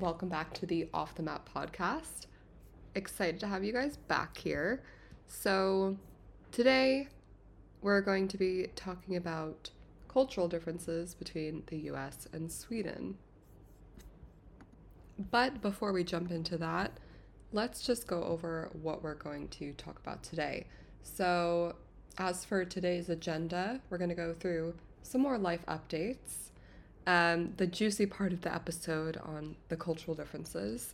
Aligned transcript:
welcome 0.00 0.28
back 0.28 0.54
to 0.54 0.64
the 0.64 0.88
Off 0.94 1.16
the 1.16 1.24
Map 1.24 1.48
podcast. 1.52 2.26
Excited 2.94 3.40
to 3.40 3.48
have 3.48 3.64
you 3.64 3.72
guys 3.72 3.96
back 3.96 4.36
here. 4.38 4.84
So, 5.26 5.96
today 6.52 7.08
we're 7.82 8.00
going 8.00 8.28
to 8.28 8.36
be 8.36 8.68
talking 8.76 9.16
about 9.16 9.70
cultural 10.06 10.46
differences 10.46 11.14
between 11.14 11.64
the 11.66 11.78
US 11.90 12.28
and 12.32 12.50
Sweden. 12.50 13.16
But 15.32 15.60
before 15.62 15.92
we 15.92 16.04
jump 16.04 16.30
into 16.30 16.56
that, 16.58 16.92
let's 17.52 17.82
just 17.82 18.06
go 18.06 18.22
over 18.22 18.70
what 18.80 19.02
we're 19.02 19.14
going 19.14 19.48
to 19.48 19.72
talk 19.72 19.98
about 19.98 20.22
today. 20.22 20.66
So, 21.02 21.74
as 22.18 22.44
for 22.44 22.64
today's 22.64 23.08
agenda, 23.08 23.80
we're 23.90 23.98
going 23.98 24.10
to 24.10 24.14
go 24.14 24.32
through 24.32 24.74
some 25.02 25.22
more 25.22 25.38
life 25.38 25.66
updates, 25.66 26.50
um, 27.08 27.54
the 27.56 27.66
juicy 27.66 28.04
part 28.04 28.34
of 28.34 28.42
the 28.42 28.54
episode 28.54 29.16
on 29.16 29.56
the 29.70 29.76
cultural 29.76 30.14
differences. 30.14 30.92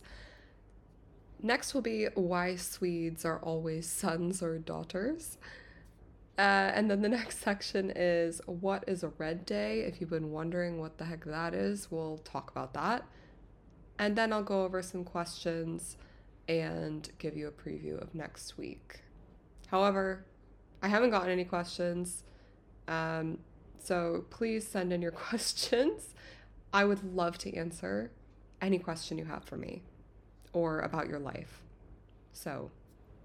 Next 1.43 1.73
will 1.73 1.81
be 1.81 2.05
why 2.15 2.55
Swedes 2.55 3.25
are 3.25 3.39
always 3.39 3.85
sons 3.85 4.41
or 4.41 4.57
daughters. 4.57 5.37
Uh, 6.37 6.71
and 6.73 6.89
then 6.89 7.01
the 7.01 7.09
next 7.19 7.41
section 7.41 7.91
is 7.93 8.41
what 8.45 8.85
is 8.87 9.03
a 9.03 9.09
red 9.17 9.45
day? 9.45 9.81
If 9.81 9.99
you've 9.99 10.09
been 10.09 10.31
wondering 10.31 10.79
what 10.79 10.97
the 10.97 11.03
heck 11.03 11.25
that 11.25 11.53
is, 11.53 11.91
we'll 11.91 12.19
talk 12.19 12.49
about 12.49 12.73
that. 12.75 13.03
And 13.99 14.15
then 14.15 14.31
I'll 14.31 14.41
go 14.41 14.63
over 14.63 14.81
some 14.81 15.03
questions 15.03 15.97
and 16.47 17.09
give 17.19 17.35
you 17.35 17.47
a 17.47 17.51
preview 17.51 18.01
of 18.01 18.15
next 18.15 18.57
week. 18.57 19.01
However, 19.67 20.23
I 20.81 20.87
haven't 20.87 21.09
gotten 21.09 21.29
any 21.29 21.43
questions. 21.43 22.23
Um, 22.87 23.39
so 23.85 24.25
please 24.31 24.67
send 24.67 24.91
in 24.91 25.01
your 25.01 25.11
questions. 25.27 26.15
I 26.73 26.85
would 26.85 27.15
love 27.15 27.37
to 27.39 27.55
answer 27.55 28.11
any 28.61 28.79
question 28.79 29.17
you 29.17 29.25
have 29.25 29.43
for 29.43 29.57
me 29.57 29.83
or 30.53 30.79
about 30.79 31.07
your 31.07 31.19
life. 31.19 31.61
So 32.33 32.71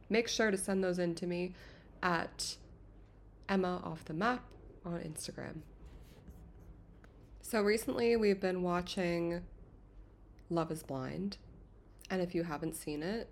make 0.08 0.28
sure 0.28 0.50
to 0.50 0.58
send 0.58 0.84
those 0.84 0.98
in 0.98 1.14
to 1.16 1.26
me 1.26 1.54
at 2.02 2.56
Emma 3.48 3.80
Off 3.84 4.04
the 4.04 4.12
Map 4.12 4.44
on 4.84 5.00
Instagram. 5.00 5.62
So 7.40 7.62
recently 7.62 8.16
we've 8.16 8.40
been 8.40 8.62
watching 8.62 9.40
Love 10.50 10.70
is 10.70 10.82
Blind. 10.82 11.38
And 12.10 12.20
if 12.20 12.34
you 12.34 12.42
haven't 12.42 12.74
seen 12.74 13.02
it, 13.02 13.30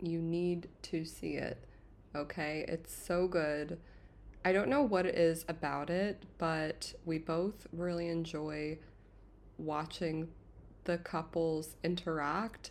you 0.00 0.20
need 0.20 0.68
to 0.82 1.04
see 1.04 1.34
it. 1.34 1.64
Okay? 2.14 2.64
It's 2.68 2.94
so 2.94 3.26
good. 3.26 3.78
I 4.44 4.52
don't 4.52 4.68
know 4.68 4.82
what 4.82 5.04
it 5.04 5.16
is 5.16 5.44
about 5.48 5.90
it, 5.90 6.22
but 6.38 6.94
we 7.04 7.18
both 7.18 7.66
really 7.72 8.08
enjoy 8.08 8.78
watching 9.58 10.28
the 10.84 10.98
couples 10.98 11.76
interact 11.84 12.70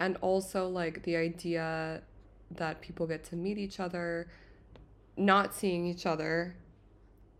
and 0.00 0.16
also 0.22 0.68
like 0.68 1.02
the 1.02 1.16
idea 1.16 2.02
that 2.50 2.80
people 2.80 3.06
get 3.06 3.24
to 3.24 3.36
meet 3.36 3.58
each 3.58 3.78
other, 3.78 4.28
not 5.16 5.54
seeing 5.54 5.86
each 5.86 6.06
other, 6.06 6.56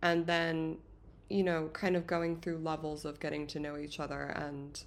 and 0.01 0.25
then, 0.27 0.77
you 1.29 1.43
know, 1.43 1.69
kind 1.73 1.95
of 1.95 2.05
going 2.05 2.39
through 2.41 2.59
levels 2.59 3.05
of 3.05 3.19
getting 3.19 3.47
to 3.47 3.59
know 3.59 3.77
each 3.77 3.99
other 3.99 4.25
and 4.35 4.83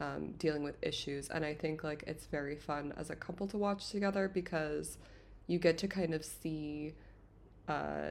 um, 0.00 0.32
dealing 0.38 0.62
with 0.62 0.76
issues. 0.82 1.28
And 1.28 1.44
I 1.44 1.54
think 1.54 1.82
like 1.82 2.04
it's 2.06 2.26
very 2.26 2.56
fun 2.56 2.92
as 2.96 3.08
a 3.10 3.16
couple 3.16 3.46
to 3.48 3.56
watch 3.58 3.90
together 3.90 4.28
because 4.28 4.98
you 5.46 5.58
get 5.58 5.78
to 5.78 5.88
kind 5.88 6.14
of 6.14 6.24
see 6.24 6.94
uh, 7.68 8.10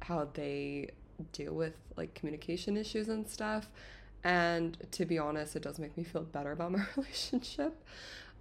how 0.00 0.28
they 0.34 0.90
deal 1.32 1.54
with 1.54 1.74
like 1.96 2.14
communication 2.14 2.76
issues 2.76 3.08
and 3.08 3.26
stuff. 3.28 3.68
And 4.24 4.76
to 4.92 5.04
be 5.04 5.18
honest, 5.18 5.56
it 5.56 5.62
does 5.62 5.78
make 5.78 5.96
me 5.96 6.04
feel 6.04 6.22
better 6.22 6.52
about 6.52 6.72
my 6.72 6.84
relationship. 6.96 7.82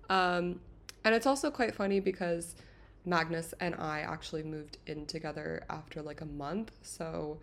Um, 0.10 0.60
and 1.04 1.16
it's 1.16 1.26
also 1.26 1.50
quite 1.50 1.74
funny 1.74 2.00
because 2.00 2.56
Magnus 3.06 3.54
and 3.60 3.76
I 3.76 4.02
actually 4.02 4.44
moved 4.44 4.78
in 4.86 5.06
together 5.06 5.64
after 5.70 6.02
like 6.02 6.22
a 6.22 6.26
month. 6.26 6.72
So 6.84 7.40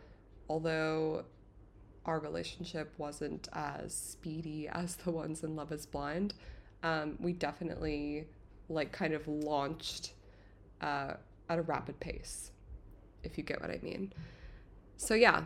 although 0.48 1.24
our 2.04 2.20
relationship 2.20 2.92
wasn't 2.96 3.48
as 3.52 3.94
speedy 3.94 4.68
as 4.72 4.96
the 4.96 5.10
ones 5.10 5.42
in 5.42 5.56
Love 5.56 5.72
is 5.72 5.86
Blind, 5.86 6.34
um, 6.82 7.16
we 7.18 7.32
definitely 7.32 8.28
like 8.68 8.92
kind 8.92 9.14
of 9.14 9.26
launched 9.26 10.12
uh, 10.80 11.14
at 11.48 11.58
a 11.58 11.62
rapid 11.62 11.98
pace, 11.98 12.52
if 13.28 13.38
you 13.38 13.44
get 13.44 13.60
what 13.60 13.70
I 13.70 13.78
mean. 13.82 14.12
So, 14.96 15.14
yeah, 15.14 15.44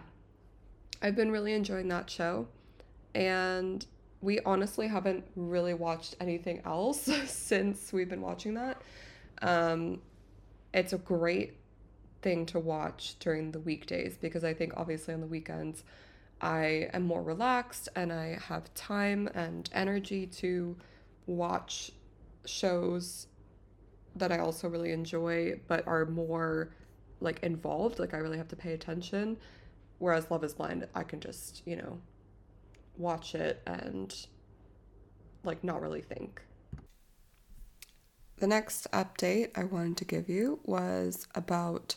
I've 1.02 1.16
been 1.16 1.30
really 1.30 1.52
enjoying 1.52 1.88
that 1.88 2.08
show. 2.08 2.48
And 3.14 3.84
we 4.22 4.38
honestly 4.46 4.86
haven't 4.86 5.24
really 5.36 5.74
watched 5.74 6.16
anything 6.20 6.62
else 6.64 7.10
since 7.26 7.92
we've 7.92 8.08
been 8.08 8.22
watching 8.22 8.54
that. 8.54 8.80
Um, 9.42 10.00
it's 10.72 10.92
a 10.92 10.98
great 10.98 11.54
thing 12.22 12.46
to 12.46 12.58
watch 12.58 13.16
during 13.18 13.50
the 13.50 13.58
weekdays 13.58 14.16
because 14.16 14.44
I 14.44 14.54
think 14.54 14.74
obviously 14.76 15.12
on 15.12 15.20
the 15.20 15.26
weekends 15.26 15.82
I 16.40 16.88
am 16.92 17.02
more 17.02 17.22
relaxed 17.22 17.88
and 17.96 18.12
I 18.12 18.38
have 18.46 18.72
time 18.74 19.28
and 19.34 19.68
energy 19.72 20.26
to 20.26 20.76
watch 21.26 21.90
shows 22.46 23.26
that 24.14 24.30
I 24.30 24.38
also 24.38 24.68
really 24.68 24.92
enjoy 24.92 25.60
but 25.66 25.86
are 25.86 26.06
more 26.06 26.70
like 27.22 27.40
involved 27.42 27.98
like 27.98 28.14
I 28.14 28.18
really 28.18 28.38
have 28.38 28.48
to 28.48 28.56
pay 28.56 28.72
attention 28.72 29.36
whereas 29.98 30.30
Love 30.30 30.42
is 30.42 30.54
Blind 30.54 30.86
I 30.94 31.04
can 31.04 31.20
just, 31.20 31.62
you 31.64 31.76
know, 31.76 32.00
watch 32.96 33.34
it 33.36 33.62
and 33.66 34.14
like 35.44 35.62
not 35.62 35.80
really 35.80 36.02
think. 36.02 36.42
The 38.38 38.48
next 38.48 38.90
update 38.90 39.50
I 39.54 39.62
wanted 39.62 39.96
to 39.98 40.04
give 40.04 40.28
you 40.28 40.58
was 40.64 41.28
about 41.36 41.94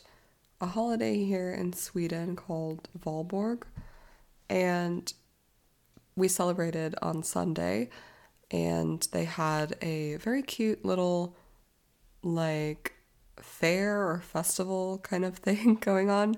a 0.60 0.66
holiday 0.66 1.24
here 1.24 1.50
in 1.50 1.72
Sweden 1.72 2.36
called 2.36 2.88
Valborg. 2.96 3.64
And 4.48 5.12
we 6.14 6.28
celebrated 6.28 6.94
on 7.02 7.24
Sunday, 7.24 7.90
and 8.52 9.06
they 9.10 9.24
had 9.24 9.76
a 9.82 10.14
very 10.16 10.42
cute 10.42 10.84
little, 10.84 11.36
like, 12.22 12.94
fair 13.40 14.08
or 14.08 14.20
festival 14.20 14.98
kind 14.98 15.24
of 15.24 15.36
thing 15.36 15.74
going 15.80 16.10
on 16.10 16.36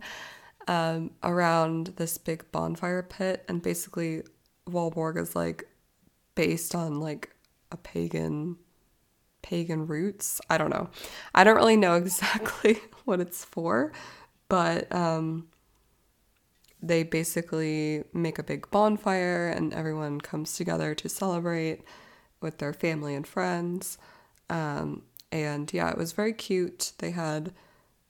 um, 0.66 1.12
around 1.22 1.94
this 1.97 2.19
big 2.19 2.50
bonfire 2.53 3.03
pit. 3.03 3.44
And 3.48 3.62
basically, 3.62 4.22
Valborg 4.69 5.19
is 5.19 5.34
like 5.34 5.64
based 6.34 6.75
on 6.75 7.00
like 7.00 7.34
a 7.72 7.76
pagan 7.76 8.56
pagan 9.42 9.87
roots. 9.87 10.41
I 10.50 10.58
don't 10.58 10.70
know. 10.70 10.91
I 11.34 11.44
don't 11.44 11.56
really 11.56 11.76
know 11.76 11.94
exactly 11.97 12.78
what 13.04 13.20
it's 13.20 13.44
for, 13.44 13.92
but 14.48 14.92
um, 14.94 15.48
they 16.82 17.03
basically 17.03 18.04
make 18.12 18.38
a 18.38 18.42
big 18.42 18.70
bonfire 18.70 19.48
and 19.48 19.72
everyone 19.72 20.20
comes 20.20 20.54
together 20.54 20.94
to 20.94 21.08
celebrate 21.08 21.82
with 22.41 22.58
their 22.58 22.72
family 22.72 23.14
and 23.14 23.26
friends. 23.26 23.98
Um, 24.50 25.03
and 25.31 25.72
yeah, 25.72 25.91
it 25.91 25.99
was 25.99 26.12
very 26.12 26.33
cute. 26.33 26.93
They 26.99 27.11
had 27.11 27.53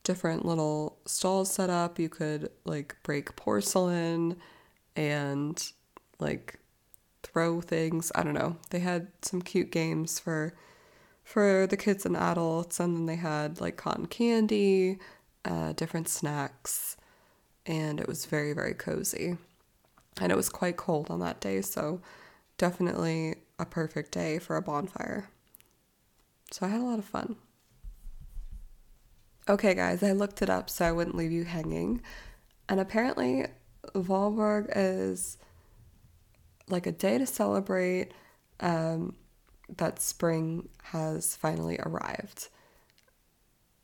different 0.05 0.45
little 0.45 0.99
stalls 1.05 1.51
set 1.53 1.71
up. 1.71 1.99
You 1.99 2.09
could 2.09 2.51
like 2.65 2.97
break 3.03 3.37
porcelain 3.37 4.37
and 4.97 5.73
like 6.19 6.59
throw 7.23 7.61
things. 7.61 8.11
I 8.15 8.23
don't 8.23 8.35
know. 8.35 8.57
They 8.71 8.81
had 8.81 9.09
some 9.23 9.43
cute 9.43 9.71
games 9.71 10.19
for 10.19 10.55
for 11.25 11.67
the 11.67 11.77
kids 11.77 12.07
and 12.07 12.17
adults, 12.17 12.81
and 12.81 12.97
then 12.97 13.07
they 13.07 13.17
had 13.17 13.61
like 13.61 13.77
cotton 13.77 14.07
candy, 14.07 14.99
uh, 15.45 15.73
different 15.75 16.09
snacks, 16.09 16.97
and 17.67 18.01
it 18.01 18.09
was 18.09 18.25
very 18.25 18.53
very 18.53 18.75
cozy. 18.75 19.37
And 20.21 20.33
it 20.33 20.37
was 20.37 20.49
quite 20.49 20.77
cold 20.77 21.11
on 21.11 21.21
that 21.21 21.41
day, 21.41 21.61
so 21.63 22.01
definitely 22.57 23.37
a 23.59 23.67
perfect 23.67 24.13
day 24.13 24.39
for 24.39 24.57
a 24.57 24.63
bonfire. 24.63 25.29
So 26.53 26.67
I 26.67 26.71
had 26.71 26.81
a 26.81 26.85
lot 26.85 26.99
of 26.99 27.05
fun. 27.05 27.37
Okay, 29.49 29.75
guys, 29.75 30.03
I 30.03 30.13
looked 30.13 30.43
it 30.43 30.51
up 30.51 30.69
so 30.69 30.85
I 30.85 30.93
wouldn't 30.93 31.17
leave 31.17 31.33
you 31.33 31.45
hanging. 31.45 32.03
And 32.69 32.81
apparently, 32.81 33.47
Valborg 33.95 34.71
is 34.75 35.39
like 36.69 36.87
a 36.87 36.93
day 36.93 37.17
to 37.19 37.27
celebrate 37.27 38.13
um, 38.61 39.17
that 39.77 40.01
spring 40.01 40.69
has 40.85 41.37
finally 41.37 41.79
arrived, 41.81 42.49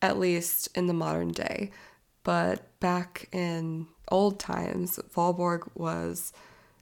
at 0.03 0.19
least 0.19 0.69
in 0.75 0.87
the 0.87 0.93
modern 0.93 1.33
day. 1.33 1.71
But 2.25 2.79
back 2.81 3.29
in 3.33 3.87
old 4.09 4.39
times, 4.39 4.99
Valborg 5.15 5.69
was 5.75 6.33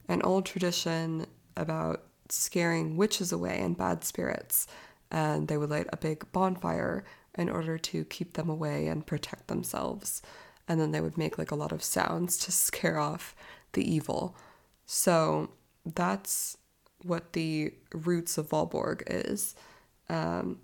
an 0.09 0.23
old 0.23 0.47
tradition 0.47 1.27
about 1.57 2.05
scaring 2.29 2.97
witches 2.97 3.33
away 3.33 3.59
and 3.61 3.77
bad 3.77 4.05
spirits. 4.05 4.67
And 5.13 5.47
they 5.47 5.57
would 5.57 5.71
light 5.71 5.87
a 5.93 5.97
big 5.97 6.31
bonfire 6.33 7.05
in 7.37 7.49
order 7.49 7.79
to 7.79 8.05
keep 8.07 8.33
them 8.33 8.49
away 8.49 8.89
and 8.89 9.07
protect 9.07 9.47
themselves. 9.47 10.23
And 10.67 10.81
then 10.81 10.91
they 10.91 11.01
would 11.01 11.17
make 11.17 11.39
like 11.39 11.51
a 11.53 11.57
lot 11.57 11.71
of 11.71 11.85
sounds 11.85 12.37
to 12.39 12.53
scare 12.53 12.99
off 12.99 13.37
the 13.75 13.89
evil. 13.89 14.37
So 14.87 15.51
that's 15.87 16.57
what 17.05 17.33
the 17.33 17.75
roots 17.93 18.39
of 18.39 18.49
Valborg 18.49 19.03
is. 19.07 19.55
Um, 20.09 20.61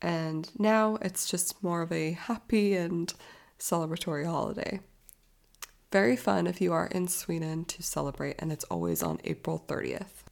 and 0.00 0.50
now 0.58 0.98
it's 1.00 1.30
just 1.30 1.62
more 1.62 1.82
of 1.82 1.92
a 1.92 2.12
happy 2.12 2.74
and 2.74 3.12
celebratory 3.58 4.26
holiday. 4.26 4.80
Very 5.92 6.16
fun 6.16 6.46
if 6.46 6.60
you 6.60 6.72
are 6.72 6.86
in 6.86 7.06
Sweden 7.06 7.64
to 7.66 7.82
celebrate, 7.82 8.36
and 8.38 8.50
it's 8.50 8.64
always 8.64 9.02
on 9.02 9.20
April 9.24 9.62
30th. 9.68 10.24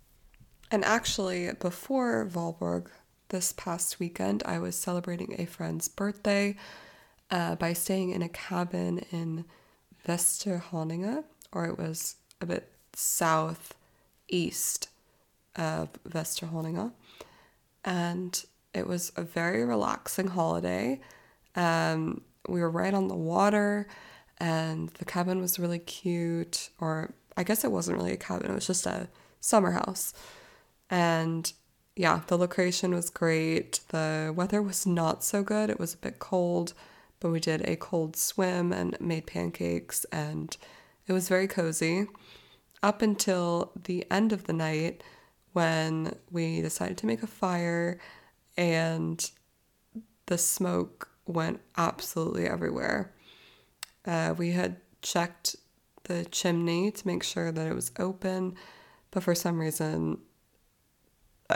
And 0.70 0.84
actually, 0.84 1.50
before 1.60 2.26
Valborg, 2.26 2.86
this 3.30 3.52
past 3.52 3.98
weekend, 3.98 4.42
I 4.44 4.58
was 4.58 4.76
celebrating 4.76 5.34
a 5.38 5.46
friend's 5.46 5.88
birthday 5.88 6.56
uh, 7.30 7.56
by 7.56 7.72
staying 7.72 8.10
in 8.10 8.22
a 8.22 8.28
cabin 8.28 9.04
in 9.10 9.44
Västerhaninge, 10.06 11.24
or 11.52 11.66
it 11.66 11.78
was 11.78 12.16
a 12.40 12.46
bit 12.46 12.70
southeast 12.94 14.88
of 15.56 15.88
Västerhaninge. 16.08 16.92
And 17.84 18.44
it 18.74 18.86
was 18.86 19.12
a 19.16 19.22
very 19.22 19.64
relaxing 19.64 20.28
holiday. 20.28 21.00
Um, 21.56 22.22
we 22.48 22.60
were 22.60 22.70
right 22.70 22.94
on 22.94 23.08
the 23.08 23.16
water, 23.16 23.88
and 24.38 24.88
the 24.90 25.04
cabin 25.04 25.40
was 25.40 25.58
really 25.58 25.78
cute. 25.78 26.70
Or 26.80 27.14
I 27.36 27.44
guess 27.44 27.64
it 27.64 27.72
wasn't 27.72 27.96
really 27.96 28.12
a 28.12 28.16
cabin, 28.16 28.50
it 28.50 28.54
was 28.54 28.66
just 28.66 28.86
a 28.86 29.08
summer 29.40 29.72
house. 29.72 30.12
And 30.90 31.52
yeah, 31.96 32.20
the 32.26 32.38
location 32.38 32.94
was 32.94 33.10
great. 33.10 33.80
The 33.88 34.32
weather 34.34 34.62
was 34.62 34.86
not 34.86 35.24
so 35.24 35.42
good, 35.42 35.70
it 35.70 35.78
was 35.78 35.94
a 35.94 35.98
bit 35.98 36.18
cold, 36.18 36.74
but 37.18 37.30
we 37.30 37.40
did 37.40 37.68
a 37.68 37.76
cold 37.76 38.16
swim 38.16 38.72
and 38.72 38.98
made 39.00 39.26
pancakes, 39.26 40.04
and 40.06 40.56
it 41.06 41.12
was 41.12 41.28
very 41.28 41.48
cozy 41.48 42.06
up 42.82 43.02
until 43.02 43.72
the 43.84 44.06
end 44.10 44.32
of 44.32 44.44
the 44.44 44.52
night 44.52 45.02
when 45.52 46.16
we 46.30 46.62
decided 46.62 46.96
to 46.96 47.06
make 47.06 47.22
a 47.22 47.26
fire 47.26 47.98
and 48.56 49.30
the 50.26 50.38
smoke 50.38 51.10
went 51.26 51.60
absolutely 51.76 52.46
everywhere. 52.46 53.12
Uh, 54.06 54.34
we 54.36 54.52
had 54.52 54.76
checked 55.02 55.56
the 56.04 56.24
chimney 56.26 56.90
to 56.90 57.06
make 57.06 57.22
sure 57.22 57.52
that 57.52 57.66
it 57.66 57.74
was 57.74 57.92
open, 57.98 58.54
but 59.10 59.22
for 59.22 59.34
some 59.34 59.58
reason 59.58 60.18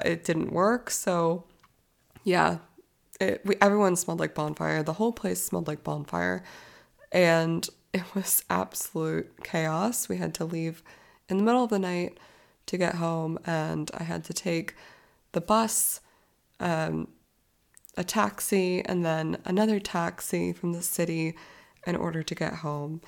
it 0.05 0.25
didn't 0.25 0.53
work. 0.53 0.91
So, 0.91 1.45
yeah, 2.25 2.59
it, 3.21 3.43
we, 3.45 3.57
everyone 3.61 3.97
smelled 3.97 4.21
like 4.21 4.35
bonfire. 4.35 4.83
The 4.83 4.95
whole 4.95 5.13
place 5.13 5.43
smelled 5.43 5.69
like 5.69 5.85
bonfire. 5.85 6.43
And 7.13 7.69
it 7.93 8.03
was 8.15 8.45
absolute 8.51 9.45
chaos. 9.45 10.09
We 10.09 10.17
had 10.17 10.35
to 10.35 10.45
leave 10.45 10.83
in 11.29 11.39
the 11.39 11.45
middle 11.45 11.65
of 11.65 11.71
the 11.71 11.79
night 11.79 12.19
to 12.67 12.79
get 12.79 12.97
home, 12.97 13.39
and 13.45 13.91
I 13.95 14.05
had 14.05 14.25
to 14.25 14.33
take 14.33 14.75
the 15.33 15.41
bus, 15.41 16.01
um, 16.61 17.09
a 17.97 18.05
taxi, 18.05 18.85
and 18.85 19.05
then 19.05 19.39
another 19.45 19.79
taxi 19.79 20.53
from 20.53 20.73
the 20.73 20.83
city 20.83 21.37
in 21.87 21.95
order 21.97 22.23
to 22.23 22.35
get 22.35 22.55
home. 22.55 23.01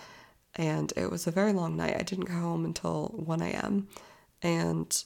And 0.54 0.92
it 0.96 1.10
was 1.10 1.26
a 1.26 1.30
very 1.30 1.52
long 1.52 1.76
night. 1.76 1.96
I 1.98 2.02
didn't 2.02 2.26
go 2.26 2.34
home 2.34 2.64
until 2.64 3.12
1 3.16 3.42
a.m. 3.42 3.88
And 4.42 5.04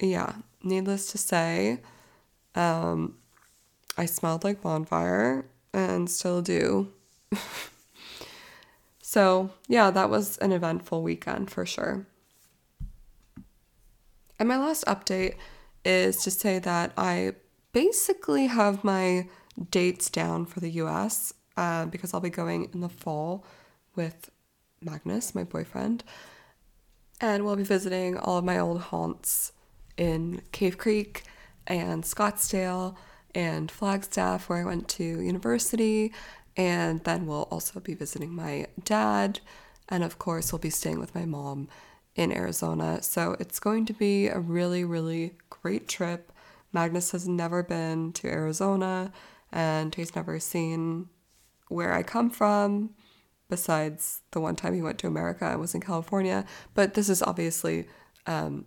yeah, 0.00 0.34
needless 0.62 1.10
to 1.12 1.18
say, 1.18 1.80
um, 2.54 3.16
I 3.96 4.06
smelled 4.06 4.44
like 4.44 4.62
bonfire 4.62 5.46
and 5.72 6.10
still 6.10 6.42
do. 6.42 6.92
so, 9.02 9.50
yeah, 9.68 9.90
that 9.90 10.10
was 10.10 10.38
an 10.38 10.52
eventful 10.52 11.02
weekend 11.02 11.50
for 11.50 11.64
sure. 11.64 12.06
And 14.38 14.48
my 14.48 14.58
last 14.58 14.84
update 14.86 15.36
is 15.84 16.22
to 16.24 16.30
say 16.30 16.58
that 16.58 16.92
I 16.96 17.32
basically 17.72 18.46
have 18.46 18.82
my 18.82 19.28
dates 19.70 20.10
down 20.10 20.46
for 20.46 20.60
the 20.60 20.70
US 20.70 21.32
uh, 21.56 21.86
because 21.86 22.12
I'll 22.12 22.20
be 22.20 22.30
going 22.30 22.68
in 22.72 22.80
the 22.80 22.88
fall 22.88 23.44
with 23.94 24.30
Magnus, 24.80 25.34
my 25.34 25.44
boyfriend. 25.44 26.02
And 27.20 27.44
we'll 27.44 27.56
be 27.56 27.62
visiting 27.62 28.16
all 28.18 28.38
of 28.38 28.44
my 28.44 28.58
old 28.58 28.80
haunts 28.80 29.52
in 29.96 30.42
Cave 30.52 30.78
Creek 30.78 31.22
and 31.66 32.04
Scottsdale 32.04 32.96
and 33.34 33.70
Flagstaff, 33.70 34.48
where 34.48 34.60
I 34.60 34.64
went 34.64 34.88
to 34.90 35.04
university. 35.04 36.12
And 36.56 37.02
then 37.04 37.26
we'll 37.26 37.48
also 37.50 37.80
be 37.80 37.94
visiting 37.94 38.34
my 38.34 38.66
dad. 38.84 39.40
And 39.88 40.04
of 40.04 40.18
course, 40.18 40.52
we'll 40.52 40.60
be 40.60 40.70
staying 40.70 41.00
with 41.00 41.14
my 41.14 41.24
mom 41.24 41.68
in 42.14 42.32
Arizona. 42.32 43.02
So 43.02 43.36
it's 43.40 43.58
going 43.58 43.86
to 43.86 43.92
be 43.92 44.28
a 44.28 44.38
really, 44.38 44.84
really 44.84 45.34
great 45.50 45.88
trip. 45.88 46.32
Magnus 46.72 47.10
has 47.12 47.28
never 47.28 47.62
been 47.62 48.12
to 48.14 48.28
Arizona 48.28 49.12
and 49.52 49.94
he's 49.94 50.14
never 50.16 50.40
seen 50.40 51.08
where 51.68 51.92
I 51.92 52.02
come 52.02 52.28
from, 52.30 52.90
besides 53.48 54.22
the 54.32 54.40
one 54.40 54.56
time 54.56 54.74
he 54.74 54.82
went 54.82 54.98
to 54.98 55.06
America 55.06 55.44
I 55.44 55.56
was 55.56 55.74
in 55.74 55.80
California. 55.80 56.44
But 56.74 56.94
this 56.94 57.08
is 57.08 57.22
obviously 57.22 57.86
um, 58.26 58.66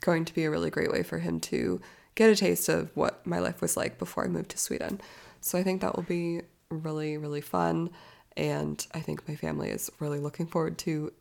going 0.00 0.24
to 0.24 0.34
be 0.34 0.44
a 0.44 0.50
really 0.50 0.70
great 0.70 0.90
way 0.90 1.02
for 1.02 1.18
him 1.18 1.40
to 1.40 1.80
get 2.14 2.30
a 2.30 2.36
taste 2.36 2.68
of 2.68 2.90
what 2.94 3.26
my 3.26 3.38
life 3.38 3.60
was 3.60 3.76
like 3.76 3.98
before 3.98 4.24
I 4.24 4.28
moved 4.28 4.50
to 4.50 4.58
Sweden. 4.58 5.00
So 5.40 5.58
I 5.58 5.62
think 5.62 5.80
that 5.80 5.96
will 5.96 6.02
be 6.02 6.42
really, 6.70 7.16
really 7.16 7.40
fun. 7.40 7.90
And 8.36 8.84
I 8.92 9.00
think 9.00 9.28
my 9.28 9.34
family 9.34 9.70
is 9.70 9.90
really 10.00 10.18
looking 10.18 10.46
forward 10.46 10.78
to 10.78 11.12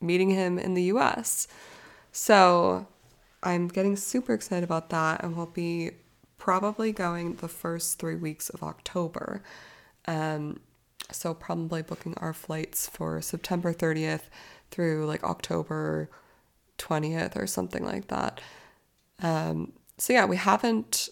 meeting 0.00 0.30
him 0.30 0.58
in 0.58 0.74
the 0.74 0.84
US. 0.84 1.46
So 2.12 2.86
I'm 3.42 3.68
getting 3.68 3.96
super 3.96 4.34
excited 4.34 4.64
about 4.64 4.90
that, 4.90 5.22
and 5.22 5.36
we'll 5.36 5.46
be 5.46 5.92
probably 6.38 6.92
going 6.92 7.36
the 7.36 7.48
first 7.48 7.98
three 7.98 8.16
weeks 8.16 8.48
of 8.48 8.62
October. 8.62 9.42
Um, 10.06 10.60
so 11.12 11.34
probably 11.34 11.82
booking 11.82 12.14
our 12.18 12.32
flights 12.32 12.88
for 12.88 13.20
September 13.20 13.72
30th 13.72 14.22
through 14.70 15.06
like 15.06 15.24
October 15.24 16.10
20th 16.80 17.36
or 17.36 17.46
something 17.46 17.84
like 17.84 18.08
that. 18.08 18.40
Um, 19.22 19.72
so 19.98 20.12
yeah, 20.12 20.24
we 20.24 20.36
haven't 20.36 21.10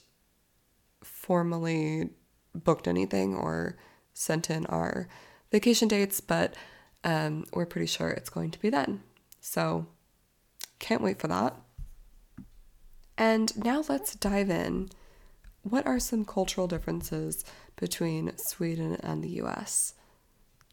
formally 1.02 2.10
booked 2.54 2.88
anything 2.88 3.34
or 3.34 3.76
sent 4.14 4.50
in 4.50 4.66
our 4.66 5.08
vacation 5.52 5.88
dates, 5.88 6.20
but 6.20 6.54
um, 7.04 7.44
we're 7.52 7.66
pretty 7.66 7.86
sure 7.86 8.08
it's 8.08 8.30
going 8.30 8.50
to 8.50 8.60
be 8.60 8.70
then. 8.70 9.02
So 9.40 9.86
can't 10.78 11.02
wait 11.02 11.18
for 11.18 11.28
that. 11.28 11.54
And 13.16 13.64
now 13.64 13.84
let's 13.88 14.14
dive 14.14 14.50
in. 14.50 14.90
What 15.62 15.86
are 15.86 15.98
some 15.98 16.24
cultural 16.24 16.66
differences 16.66 17.44
between 17.76 18.36
Sweden 18.38 18.96
and 19.02 19.22
the 19.22 19.40
US? 19.42 19.94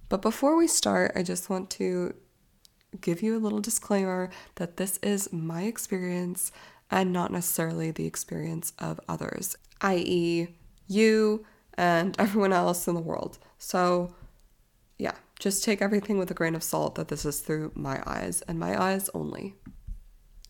But 0.10 0.22
before 0.22 0.56
we 0.56 0.68
start, 0.68 1.12
I 1.16 1.24
just 1.24 1.50
want 1.50 1.70
to 1.72 2.14
give 3.02 3.22
you 3.22 3.36
a 3.36 3.40
little 3.40 3.60
disclaimer 3.60 4.30
that 4.56 4.78
this 4.78 4.98
is 5.04 5.32
my 5.32 5.64
experience 5.64 6.52
and 6.92 7.12
not 7.12 7.32
necessarily 7.32 7.92
the 7.92 8.06
experience 8.06 8.74
of 8.80 9.00
others, 9.08 9.56
i.e., 9.82 10.48
you 10.88 11.46
and 11.78 12.16
everyone 12.20 12.54
else 12.54 12.88
in 12.88 12.96
the 12.96 13.02
world. 13.02 13.38
So, 13.58 14.14
yeah, 14.98 15.16
just 15.40 15.64
take 15.64 15.82
everything 15.82 16.18
with 16.18 16.32
a 16.32 16.36
grain 16.36 16.56
of 16.56 16.64
salt 16.64 16.96
that 16.96 17.08
this 17.08 17.26
is 17.26 17.40
through 17.40 17.72
my 17.76 18.02
eyes 18.06 18.42
and 18.48 18.60
my 18.60 18.80
eyes 18.80 19.10
only. 19.14 19.56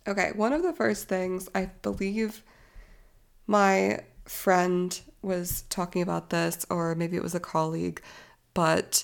Okay, 0.08 0.32
one 0.36 0.54
of 0.54 0.62
the 0.62 0.74
first 0.74 1.08
things 1.08 1.50
I 1.56 1.72
believe 1.82 2.44
my 3.48 4.02
friend 4.26 5.00
was 5.22 5.64
talking 5.70 6.02
about 6.02 6.30
this, 6.30 6.66
or 6.70 6.94
maybe 6.96 7.18
it 7.18 7.24
was 7.24 7.36
a 7.36 7.40
colleague, 7.40 8.02
but 8.54 9.04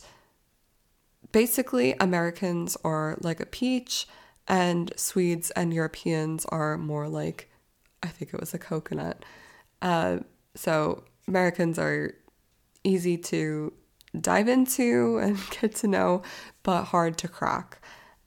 basically, 1.31 1.93
Americans 1.99 2.77
are 2.83 3.17
like 3.21 3.39
a 3.39 3.45
peach, 3.45 4.07
and 4.47 4.91
Swedes 4.95 5.51
and 5.51 5.73
Europeans 5.73 6.45
are 6.45 6.77
more 6.77 7.07
like, 7.07 7.49
I 8.03 8.07
think 8.07 8.33
it 8.33 8.39
was 8.39 8.53
a 8.53 8.59
coconut. 8.59 9.23
Uh, 9.81 10.19
so, 10.55 11.03
Americans 11.27 11.79
are 11.79 12.15
easy 12.83 13.17
to 13.17 13.73
dive 14.19 14.47
into 14.47 15.17
and 15.21 15.37
get 15.61 15.75
to 15.75 15.87
know, 15.87 16.21
but 16.63 16.85
hard 16.85 17.17
to 17.19 17.27
crack. 17.27 17.79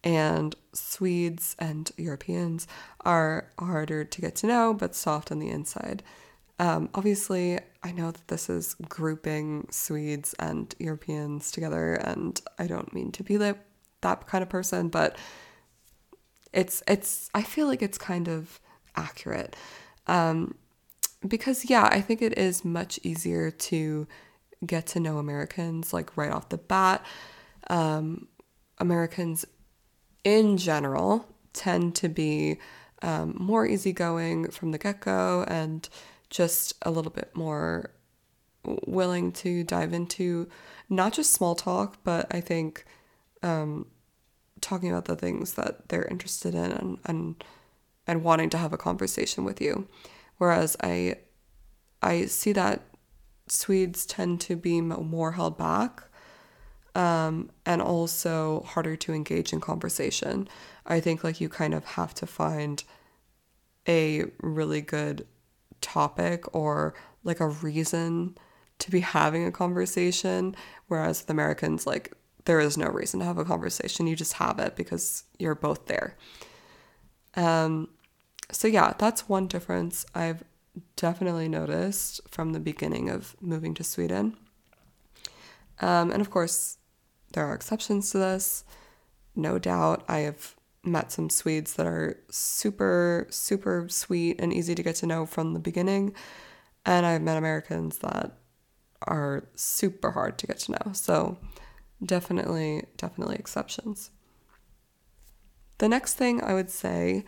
And 0.03 0.55
Swedes 0.73 1.57
and 1.59 1.91
Europeans 1.97 2.67
are 3.05 3.51
harder 3.59 4.05
to 4.05 4.21
get 4.21 4.37
to 4.37 4.47
know, 4.47 4.75
but 4.75 4.95
soft 4.95 5.33
on 5.33 5.39
the 5.39 5.49
inside. 5.49 6.03
Um, 6.59 6.89
obviously, 6.95 7.59
I 7.83 7.93
know 7.93 8.11
that 8.11 8.29
this 8.29 8.49
is 8.49 8.77
grouping 8.89 9.67
Swedes 9.71 10.35
and 10.39 10.75
Europeans 10.79 11.51
together, 11.51 11.95
and 11.95 12.41
I 12.59 12.67
don't 12.67 12.95
mean 12.95 13.13
to 13.13 13.23
be 13.23 13.37
that 13.37 13.65
that 14.03 14.27
kind 14.27 14.43
of 14.43 14.49
person, 14.49 14.89
but 14.89 15.17
it's 16.53 16.83
it's. 16.87 17.29
I 17.35 17.43
feel 17.43 17.67
like 17.67 17.83
it's 17.83 17.99
kind 17.99 18.29
of 18.29 18.61
accurate, 18.95 19.57
um, 20.07 20.55
because 21.27 21.69
yeah, 21.69 21.89
I 21.91 22.01
think 22.01 22.23
it 22.23 22.39
is 22.39 22.65
much 22.65 23.01
easier 23.03 23.51
to 23.51 24.07
get 24.65 24.87
to 24.87 25.01
know 25.01 25.19
Americans 25.19 25.93
like 25.93 26.17
right 26.17 26.31
off 26.31 26.49
the 26.51 26.59
bat. 26.59 27.05
Um, 27.69 28.29
Americans 28.79 29.45
in 30.23 30.57
general 30.57 31.27
tend 31.53 31.95
to 31.97 32.09
be 32.09 32.59
um, 33.03 33.35
more 33.39 33.67
easygoing 33.67 34.51
from 34.51 34.71
the 34.71 34.79
get 34.79 35.01
go 35.01 35.45
and 35.49 35.89
just 36.35 36.75
a 36.83 36.91
little 36.91 37.13
bit 37.13 37.31
more 37.35 37.91
willing 38.87 39.31
to 39.31 39.63
dive 39.63 39.93
into 39.93 40.49
not 40.89 41.13
just 41.13 41.33
small 41.33 41.55
talk, 41.55 41.99
but 42.03 42.27
I 42.35 42.41
think 42.41 42.85
um, 43.45 43.87
talking 44.61 44.91
about 44.91 45.05
the 45.05 45.15
things 45.15 45.55
that 45.55 45.89
they're 45.89 46.07
interested 46.07 46.55
in 46.55 46.73
and, 46.73 46.99
and 47.05 47.45
and 48.07 48.23
wanting 48.23 48.51
to 48.51 48.59
have 48.59 48.73
a 48.73 48.77
conversation 48.77 49.45
with 49.45 49.61
you. 49.61 49.87
Whereas 50.39 50.77
I 50.83 51.17
I 52.03 52.25
see 52.27 52.53
that 52.53 52.83
Swedes 53.47 54.05
tend 54.05 54.41
to 54.43 54.57
be 54.57 54.81
more 54.81 55.33
held 55.33 55.57
back 55.57 56.03
um, 56.97 57.51
and 57.65 57.81
also 57.81 58.65
harder 58.67 58.97
to 58.97 59.13
engage 59.13 59.53
in 59.53 59.61
conversation. 59.61 60.49
I 60.85 60.99
think 60.99 61.23
like 61.23 61.41
you 61.41 61.49
kind 61.49 61.75
of 61.75 61.85
have 61.85 62.13
to 62.15 62.27
find 62.27 62.83
a 63.87 64.25
really 64.41 64.81
good 64.81 65.27
topic 65.85 66.43
or 66.55 66.95
like 67.23 67.41
a 67.41 67.49
reason 67.49 68.37
to 68.79 68.91
be 68.91 69.01
having 69.01 69.45
a 69.47 69.53
conversation 69.53 70.57
whereas 70.89 71.21
with 71.21 71.31
Americans 71.31 71.87
like 71.87 72.13
there 72.47 72.61
is 72.61 72.77
no 72.77 72.89
reason 72.89 73.21
to 73.21 73.27
have 73.27 73.39
a 73.39 73.45
conversation. 73.45 74.07
You 74.07 74.17
just 74.17 74.35
have 74.35 74.59
it 74.59 74.77
because 74.77 75.25
you're 75.39 75.55
both 75.55 75.87
there. 75.87 76.17
Um 77.37 77.89
so 78.51 78.69
yeah 78.69 78.95
that's 78.99 79.29
one 79.29 79.47
difference 79.47 80.05
I've 80.15 80.43
definitely 80.97 81.49
noticed 81.49 82.21
from 82.29 82.53
the 82.53 82.61
beginning 82.61 83.09
of 83.09 83.37
moving 83.41 83.75
to 83.75 83.85
Sweden. 83.85 84.37
Um 85.81 86.11
and 86.11 86.21
of 86.21 86.31
course 86.31 86.79
there 87.33 87.47
are 87.47 87.55
exceptions 87.55 88.11
to 88.11 88.19
this. 88.19 88.65
No 89.37 89.59
doubt 89.59 90.05
I 90.09 90.19
have 90.19 90.54
met 90.85 91.13
some 91.13 91.31
Swedes 91.31 91.75
that 91.75 91.87
are 91.87 92.19
super, 92.31 93.27
super 93.31 93.87
sweet 93.89 94.41
and 94.41 94.53
easy 94.53 94.75
to 94.75 94.83
get 94.83 94.97
to 94.97 95.07
know 95.07 95.27
from 95.27 95.55
the 95.55 95.61
beginning. 95.61 96.15
And 96.87 97.07
I've 97.07 97.23
met 97.23 97.37
Americans 97.37 97.99
that 97.99 98.39
are 99.03 99.49
super 99.55 100.13
hard 100.13 100.39
to 100.39 100.47
get 100.47 100.59
to 100.61 100.73
know. 100.73 100.93
So 100.93 101.39
definitely, 102.05 102.85
definitely 102.97 103.37
exceptions. 103.37 104.11
The 105.79 105.89
next 105.89 106.15
thing 106.15 106.43
I 106.43 106.55
would 106.55 106.71
say 106.71 107.25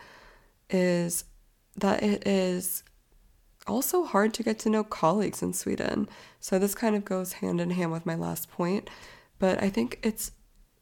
is 0.71 1.25
that 1.77 2.03
it 2.03 2.27
is 2.27 2.83
also 3.67 4.05
hard 4.05 4.33
to 4.35 4.43
get 4.43 4.59
to 4.61 4.71
know 4.71 4.85
colleagues 4.85 5.43
in 5.43 5.53
Sweden. 5.53 6.09
So 6.41 6.59
this 6.59 6.75
kind 6.75 6.95
of 6.95 7.05
goes 7.05 7.35
hand 7.35 7.61
in 7.61 7.71
hand 7.71 7.93
with 7.93 8.07
my 8.07 8.15
last 8.15 8.51
point, 8.51 8.89
but 9.39 9.63
I 9.63 9.69
think 9.69 9.99
it's 10.03 10.31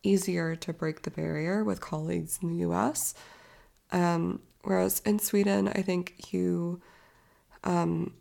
easier 0.04 0.54
to 0.56 0.72
break 0.72 1.02
the 1.02 1.10
barrier 1.10 1.64
with 1.64 1.80
colleagues 1.80 2.38
in 2.42 2.48
the 2.48 2.66
US. 2.68 3.14
Um, 3.90 4.40
whereas 4.62 5.00
in 5.00 5.18
Sweden, 5.18 5.68
I 5.68 5.82
think 5.82 6.32
you, 6.32 6.80
um, 7.64 8.14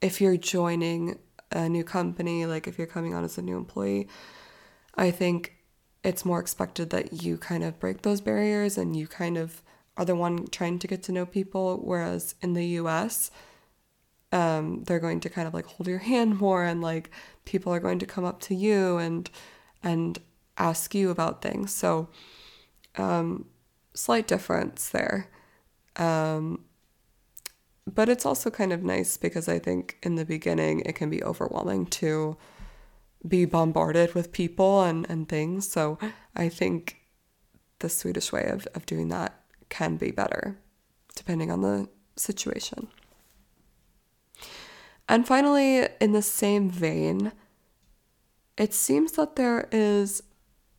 if 0.00 0.20
you're 0.20 0.36
joining 0.36 1.18
a 1.50 1.68
new 1.68 1.84
company, 1.84 2.46
like 2.46 2.66
if 2.66 2.78
you're 2.78 2.86
coming 2.86 3.14
on 3.14 3.24
as 3.24 3.38
a 3.38 3.42
new 3.42 3.56
employee, 3.56 4.08
I 4.94 5.10
think 5.10 5.56
it's 6.02 6.24
more 6.24 6.40
expected 6.40 6.90
that 6.90 7.22
you 7.22 7.38
kind 7.38 7.62
of 7.62 7.78
break 7.78 8.02
those 8.02 8.20
barriers 8.20 8.76
and 8.76 8.96
you 8.96 9.06
kind 9.06 9.36
of 9.36 9.62
are 9.96 10.04
the 10.04 10.16
one 10.16 10.46
trying 10.48 10.78
to 10.80 10.88
get 10.88 11.02
to 11.04 11.12
know 11.12 11.26
people. 11.26 11.78
Whereas 11.82 12.34
in 12.40 12.54
the 12.54 12.64
US, 12.80 13.30
um, 14.32 14.82
they're 14.84 14.98
going 14.98 15.20
to 15.20 15.30
kind 15.30 15.46
of 15.46 15.54
like 15.54 15.66
hold 15.66 15.86
your 15.86 15.98
hand 15.98 16.38
more 16.38 16.64
and 16.64 16.80
like 16.80 17.10
people 17.44 17.72
are 17.72 17.80
going 17.80 17.98
to 17.98 18.06
come 18.06 18.24
up 18.24 18.40
to 18.40 18.54
you 18.54 18.96
and 18.96 19.30
and 19.82 20.18
ask 20.62 20.94
you 20.94 21.10
about 21.10 21.42
things. 21.42 21.74
So, 21.74 22.08
um, 22.96 23.46
slight 23.94 24.26
difference 24.26 24.88
there. 24.88 25.28
Um, 25.96 26.64
but 27.86 28.08
it's 28.08 28.24
also 28.24 28.50
kind 28.50 28.72
of 28.72 28.82
nice 28.82 29.16
because 29.16 29.48
I 29.48 29.58
think 29.58 29.98
in 30.02 30.14
the 30.14 30.24
beginning 30.24 30.80
it 30.80 30.94
can 30.94 31.10
be 31.10 31.22
overwhelming 31.22 31.86
to 31.86 32.36
be 33.26 33.44
bombarded 33.44 34.14
with 34.14 34.32
people 34.32 34.82
and, 34.82 35.08
and 35.08 35.28
things. 35.28 35.68
So 35.68 35.98
I 36.36 36.48
think 36.48 36.98
the 37.80 37.88
Swedish 37.88 38.32
way 38.32 38.46
of, 38.46 38.66
of 38.74 38.86
doing 38.86 39.08
that 39.08 39.40
can 39.68 39.96
be 39.96 40.10
better 40.10 40.58
depending 41.14 41.50
on 41.50 41.60
the 41.60 41.88
situation. 42.16 42.88
And 45.08 45.26
finally, 45.26 45.88
in 46.00 46.12
the 46.12 46.22
same 46.22 46.70
vein, 46.70 47.32
it 48.56 48.72
seems 48.72 49.12
that 49.12 49.36
there 49.36 49.68
is 49.72 50.22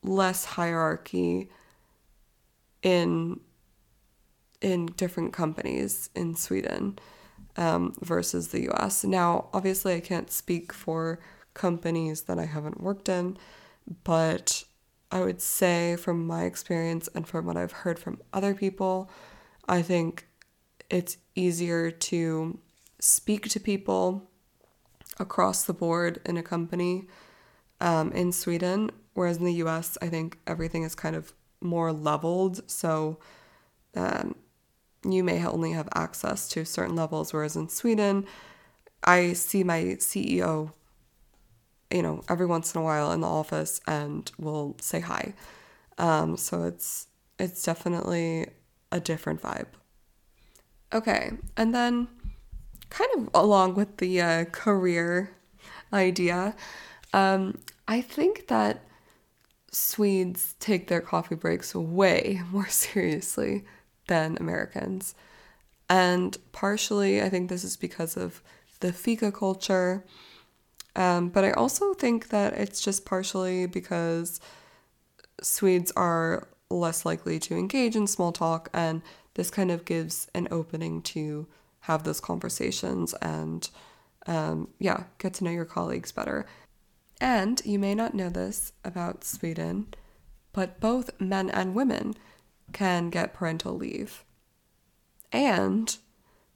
less 0.03 0.45
hierarchy 0.45 1.49
in 2.81 3.39
in 4.61 4.85
different 4.85 5.33
companies 5.33 6.09
in 6.15 6.35
Sweden 6.35 6.97
um, 7.57 7.93
versus 8.01 8.49
the 8.49 8.69
US. 8.69 9.03
Now, 9.03 9.49
obviously, 9.53 9.95
I 9.95 9.99
can't 9.99 10.31
speak 10.31 10.71
for 10.71 11.19
companies 11.53 12.23
that 12.23 12.39
I 12.39 12.45
haven't 12.45 12.81
worked 12.81 13.09
in, 13.09 13.37
but 14.03 14.63
I 15.11 15.21
would 15.21 15.41
say 15.41 15.97
from 15.97 16.25
my 16.25 16.45
experience 16.45 17.09
and 17.13 17.27
from 17.27 17.45
what 17.45 17.57
I've 17.57 17.71
heard 17.71 17.99
from 17.99 18.21
other 18.31 18.55
people, 18.55 19.11
I 19.67 19.81
think 19.81 20.27
it's 20.89 21.17
easier 21.35 21.91
to 21.91 22.57
speak 22.99 23.49
to 23.49 23.59
people 23.59 24.29
across 25.19 25.65
the 25.65 25.73
board 25.73 26.21
in 26.25 26.37
a 26.37 26.43
company 26.43 27.07
um, 27.79 28.11
in 28.13 28.31
Sweden 28.31 28.89
Whereas 29.13 29.37
in 29.37 29.45
the 29.45 29.53
US, 29.65 29.97
I 30.01 30.07
think 30.07 30.39
everything 30.47 30.83
is 30.83 30.95
kind 30.95 31.15
of 31.15 31.33
more 31.61 31.91
leveled. 31.93 32.69
So 32.69 33.19
um, 33.95 34.35
you 35.05 35.23
may 35.23 35.45
only 35.45 35.71
have 35.71 35.89
access 35.95 36.47
to 36.49 36.65
certain 36.65 36.95
levels. 36.95 37.33
Whereas 37.33 37.55
in 37.55 37.69
Sweden, 37.69 38.25
I 39.03 39.33
see 39.33 39.63
my 39.63 39.97
CEO, 39.99 40.71
you 41.91 42.01
know, 42.01 42.23
every 42.29 42.45
once 42.45 42.73
in 42.73 42.81
a 42.81 42.83
while 42.83 43.11
in 43.11 43.21
the 43.21 43.27
office 43.27 43.81
and 43.87 44.31
will 44.39 44.75
say 44.81 44.99
hi. 44.99 45.33
Um, 45.97 46.37
so 46.37 46.63
it's 46.63 47.07
it's 47.39 47.63
definitely 47.63 48.47
a 48.91 48.99
different 48.99 49.41
vibe. 49.41 49.67
Okay, 50.93 51.31
and 51.57 51.73
then 51.73 52.07
kind 52.89 53.09
of 53.17 53.29
along 53.33 53.75
with 53.75 53.97
the 53.97 54.21
uh, 54.21 54.45
career 54.45 55.35
idea, 55.91 56.55
um, 57.11 57.57
I 57.87 58.01
think 58.01 58.47
that 58.47 58.81
Swedes 59.73 60.55
take 60.59 60.87
their 60.87 61.01
coffee 61.01 61.35
breaks 61.35 61.73
way 61.75 62.41
more 62.51 62.67
seriously 62.69 63.65
than 64.07 64.37
Americans. 64.37 65.15
And 65.89 66.37
partially, 66.51 67.21
I 67.21 67.29
think 67.29 67.49
this 67.49 67.63
is 67.63 67.75
because 67.75 68.15
of 68.15 68.41
the 68.79 68.93
fika 68.93 69.31
culture. 69.31 70.05
Um, 70.95 71.29
but 71.29 71.43
I 71.43 71.51
also 71.51 71.93
think 71.93 72.29
that 72.29 72.53
it's 72.53 72.81
just 72.81 73.05
partially 73.05 73.65
because 73.65 74.39
Swedes 75.41 75.91
are 75.95 76.47
less 76.69 77.05
likely 77.05 77.39
to 77.39 77.55
engage 77.55 77.95
in 77.95 78.07
small 78.07 78.31
talk, 78.31 78.69
and 78.73 79.01
this 79.33 79.49
kind 79.49 79.71
of 79.71 79.85
gives 79.85 80.27
an 80.35 80.47
opening 80.51 81.01
to 81.01 81.47
have 81.81 82.03
those 82.03 82.19
conversations 82.19 83.13
and, 83.15 83.69
um, 84.27 84.69
yeah, 84.79 85.03
get 85.17 85.33
to 85.35 85.43
know 85.43 85.51
your 85.51 85.65
colleagues 85.65 86.11
better. 86.11 86.45
And 87.23 87.61
you 87.63 87.79
may 87.79 87.95
not 87.95 88.13
know 88.13 88.27
this 88.27 88.73
about 88.83 89.23
Sweden, 89.23 89.93
but 90.51 90.81
both 90.81 91.21
men 91.21 91.49
and 91.49 91.73
women 91.73 92.15
can 92.73 93.09
get 93.09 93.33
parental 93.33 93.77
leave. 93.77 94.25
And 95.31 95.95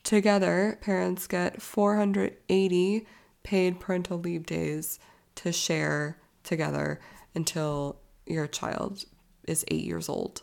together, 0.04 0.78
parents 0.82 1.26
get 1.26 1.62
480 1.62 3.08
paid 3.44 3.80
parental 3.80 4.20
leave 4.20 4.46
days 4.46 5.00
to 5.36 5.54
share 5.54 6.18
together 6.44 7.00
until 7.34 8.02
your 8.26 8.46
child 8.46 9.06
is 9.48 9.64
eight 9.70 9.86
years 9.86 10.10
old. 10.10 10.42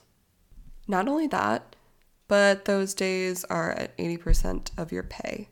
Not 0.88 1.06
only 1.06 1.26
that, 1.26 1.76
but 2.28 2.64
those 2.64 2.94
days 2.94 3.44
are 3.50 3.72
at 3.72 3.94
80% 3.98 4.70
of 4.78 4.90
your 4.90 5.02
pay. 5.02 5.50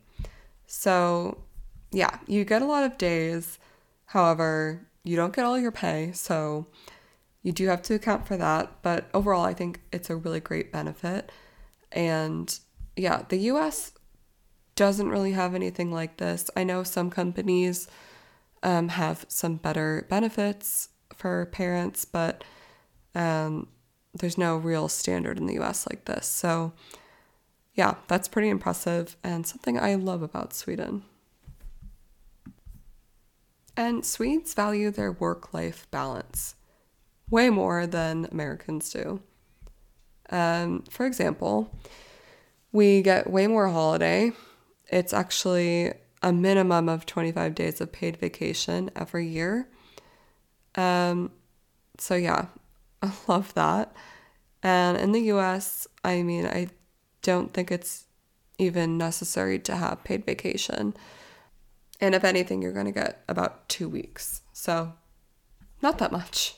So, 0.65 1.43
yeah, 1.91 2.17
you 2.25 2.43
get 2.43 2.63
a 2.63 2.65
lot 2.65 2.85
of 2.85 2.97
days 2.97 3.59
However, 4.13 4.85
you 5.03 5.15
don't 5.15 5.33
get 5.35 5.43
all 5.43 5.57
your 5.57 5.71
pay, 5.71 6.11
so 6.11 6.67
you 7.41 7.51
do 7.51 7.65
have 7.65 7.81
to 7.81 7.95
account 7.95 8.27
for 8.27 8.37
that. 8.37 8.83
But 8.83 9.09
overall, 9.11 9.43
I 9.43 9.55
think 9.55 9.81
it's 9.91 10.07
a 10.11 10.15
really 10.15 10.39
great 10.39 10.71
benefit. 10.71 11.31
And 11.91 12.59
yeah, 12.95 13.23
the 13.27 13.37
US 13.37 13.93
doesn't 14.75 15.09
really 15.09 15.31
have 15.31 15.55
anything 15.55 15.91
like 15.91 16.17
this. 16.17 16.51
I 16.55 16.63
know 16.63 16.83
some 16.83 17.09
companies 17.09 17.87
um, 18.61 18.89
have 18.89 19.25
some 19.29 19.55
better 19.55 20.05
benefits 20.11 20.89
for 21.15 21.47
parents, 21.47 22.05
but 22.05 22.43
um, 23.15 23.67
there's 24.13 24.37
no 24.37 24.57
real 24.57 24.89
standard 24.89 25.39
in 25.39 25.47
the 25.47 25.59
US 25.59 25.87
like 25.89 26.05
this. 26.05 26.27
So, 26.27 26.73
yeah, 27.73 27.95
that's 28.07 28.27
pretty 28.27 28.49
impressive 28.49 29.17
and 29.23 29.47
something 29.47 29.79
I 29.79 29.95
love 29.95 30.21
about 30.21 30.53
Sweden. 30.53 31.01
And 33.75 34.05
Swedes 34.05 34.53
value 34.53 34.91
their 34.91 35.11
work 35.11 35.53
life 35.53 35.87
balance 35.91 36.55
way 37.29 37.49
more 37.49 37.87
than 37.87 38.27
Americans 38.31 38.91
do. 38.91 39.21
Um, 40.29 40.83
for 40.89 41.05
example, 41.05 41.71
We 42.71 43.01
get 43.03 43.29
way 43.29 43.47
more 43.47 43.67
holiday. 43.69 44.31
It's 44.89 45.13
actually 45.13 45.93
a 46.23 46.33
minimum 46.33 46.89
of 46.89 47.05
25 47.05 47.53
days 47.55 47.79
of 47.81 47.91
paid 47.91 48.17
vacation 48.17 48.89
every 48.95 49.27
year. 49.27 49.67
Um, 50.75 51.31
so 51.97 52.15
yeah, 52.15 52.47
I 53.03 53.11
love 53.27 53.53
that. 53.53 53.95
And 54.63 54.97
in 54.97 55.11
the 55.11 55.21
US, 55.33 55.87
I 56.03 56.23
mean, 56.23 56.45
I 56.47 56.69
don't 57.21 57.53
think 57.53 57.71
it's 57.71 58.05
even 58.57 58.97
necessary 58.97 59.59
to 59.59 59.75
have 59.75 60.03
paid 60.03 60.25
vacation. 60.25 60.95
And 62.03 62.13
if 62.13 62.25
anything, 62.25 62.61
you're 62.61 62.73
going 62.73 62.85
to 62.85 62.91
get 62.91 63.23
about 63.29 63.69
two 63.69 63.87
weeks. 63.87 64.41
So, 64.51 64.91
not 65.81 65.99
that 65.99 66.11
much. 66.11 66.57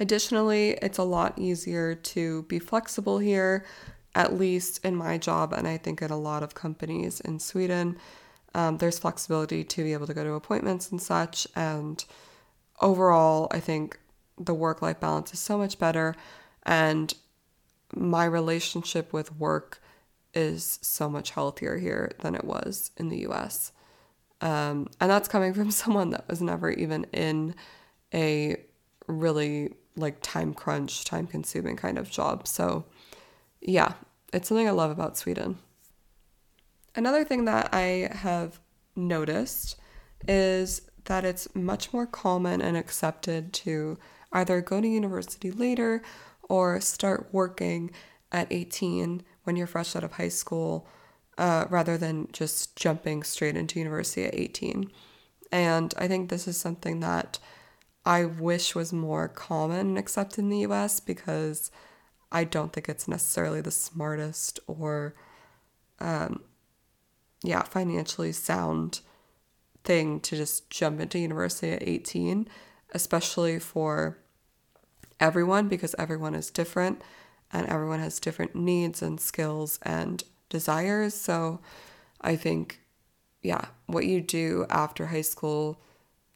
Additionally, 0.00 0.70
it's 0.82 0.98
a 0.98 1.04
lot 1.04 1.38
easier 1.38 1.94
to 1.94 2.42
be 2.42 2.58
flexible 2.58 3.20
here, 3.20 3.64
at 4.16 4.36
least 4.36 4.84
in 4.84 4.96
my 4.96 5.16
job, 5.16 5.52
and 5.52 5.68
I 5.68 5.76
think 5.76 6.02
in 6.02 6.10
a 6.10 6.18
lot 6.18 6.42
of 6.42 6.56
companies 6.56 7.20
in 7.20 7.38
Sweden. 7.38 7.98
Um, 8.52 8.78
there's 8.78 8.98
flexibility 8.98 9.62
to 9.62 9.84
be 9.84 9.92
able 9.92 10.08
to 10.08 10.14
go 10.14 10.24
to 10.24 10.32
appointments 10.32 10.90
and 10.90 11.00
such. 11.00 11.46
And 11.54 12.04
overall, 12.80 13.46
I 13.52 13.60
think 13.60 13.96
the 14.36 14.54
work 14.54 14.82
life 14.82 14.98
balance 14.98 15.32
is 15.32 15.38
so 15.38 15.56
much 15.56 15.78
better. 15.78 16.16
And 16.64 17.14
my 17.94 18.24
relationship 18.24 19.12
with 19.12 19.36
work 19.38 19.80
is 20.34 20.80
so 20.82 21.08
much 21.08 21.30
healthier 21.30 21.78
here 21.78 22.10
than 22.22 22.34
it 22.34 22.44
was 22.44 22.90
in 22.96 23.08
the 23.08 23.18
US. 23.28 23.70
Um, 24.40 24.88
and 25.00 25.10
that's 25.10 25.28
coming 25.28 25.54
from 25.54 25.70
someone 25.82 26.10
that 26.10 26.28
was 26.28 26.42
never 26.42 26.70
even 26.70 27.04
in 27.12 27.54
a 28.12 28.56
really 29.06 29.74
like 29.96 30.18
time 30.20 30.52
crunch, 30.52 31.04
time 31.04 31.26
consuming 31.26 31.76
kind 31.76 31.98
of 31.98 32.10
job. 32.10 32.46
So, 32.46 32.84
yeah, 33.60 33.94
it's 34.32 34.48
something 34.48 34.68
I 34.68 34.72
love 34.72 34.90
about 34.90 35.16
Sweden. 35.16 35.58
Another 36.94 37.24
thing 37.24 37.44
that 37.46 37.70
I 37.72 38.10
have 38.12 38.60
noticed 38.94 39.76
is 40.26 40.82
that 41.04 41.24
it's 41.24 41.54
much 41.54 41.92
more 41.92 42.06
common 42.06 42.60
and 42.60 42.76
accepted 42.76 43.52
to 43.52 43.98
either 44.32 44.60
go 44.60 44.80
to 44.80 44.88
university 44.88 45.50
later 45.50 46.02
or 46.48 46.80
start 46.80 47.28
working 47.32 47.90
at 48.32 48.48
18 48.50 49.22
when 49.44 49.56
you're 49.56 49.66
fresh 49.66 49.94
out 49.94 50.04
of 50.04 50.12
high 50.12 50.28
school 50.28 50.88
uh, 51.38 51.66
rather 51.68 51.98
than 51.98 52.28
just 52.32 52.76
jumping 52.76 53.22
straight 53.22 53.56
into 53.56 53.78
university 53.78 54.24
at 54.24 54.34
18. 54.34 54.90
And 55.52 55.94
I 55.96 56.08
think 56.08 56.28
this 56.28 56.48
is 56.48 56.56
something 56.56 57.00
that 57.00 57.38
I 58.04 58.24
wish 58.24 58.74
was 58.74 58.92
more 58.92 59.28
common 59.28 59.96
accepted 59.96 60.40
in 60.40 60.48
the 60.48 60.60
US 60.60 61.00
because 61.00 61.70
I 62.32 62.44
don't 62.44 62.72
think 62.72 62.88
it's 62.88 63.08
necessarily 63.08 63.60
the 63.60 63.70
smartest 63.70 64.60
or, 64.66 65.14
um, 66.00 66.42
yeah, 67.42 67.62
financially 67.62 68.32
sound 68.32 69.00
thing 69.84 70.20
to 70.20 70.36
just 70.36 70.68
jump 70.70 71.00
into 71.00 71.18
university 71.18 71.70
at 71.70 71.86
18, 71.86 72.48
especially 72.92 73.58
for 73.58 74.18
everyone 75.20 75.68
because 75.68 75.94
everyone 75.98 76.34
is 76.34 76.50
different 76.50 77.02
and 77.52 77.66
everyone 77.68 78.00
has 78.00 78.20
different 78.20 78.54
needs 78.54 79.02
and 79.02 79.20
skills 79.20 79.78
and 79.82 80.24
desires. 80.48 81.14
So 81.14 81.60
I 82.20 82.36
think, 82.36 82.80
yeah, 83.42 83.66
what 83.86 84.06
you 84.06 84.20
do 84.20 84.66
after 84.70 85.06
high 85.06 85.22
school 85.22 85.80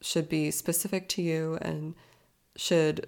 should 0.00 0.28
be 0.28 0.50
specific 0.50 1.08
to 1.10 1.22
you 1.22 1.58
and 1.60 1.94
should 2.56 3.06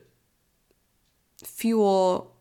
fuel 1.45 2.35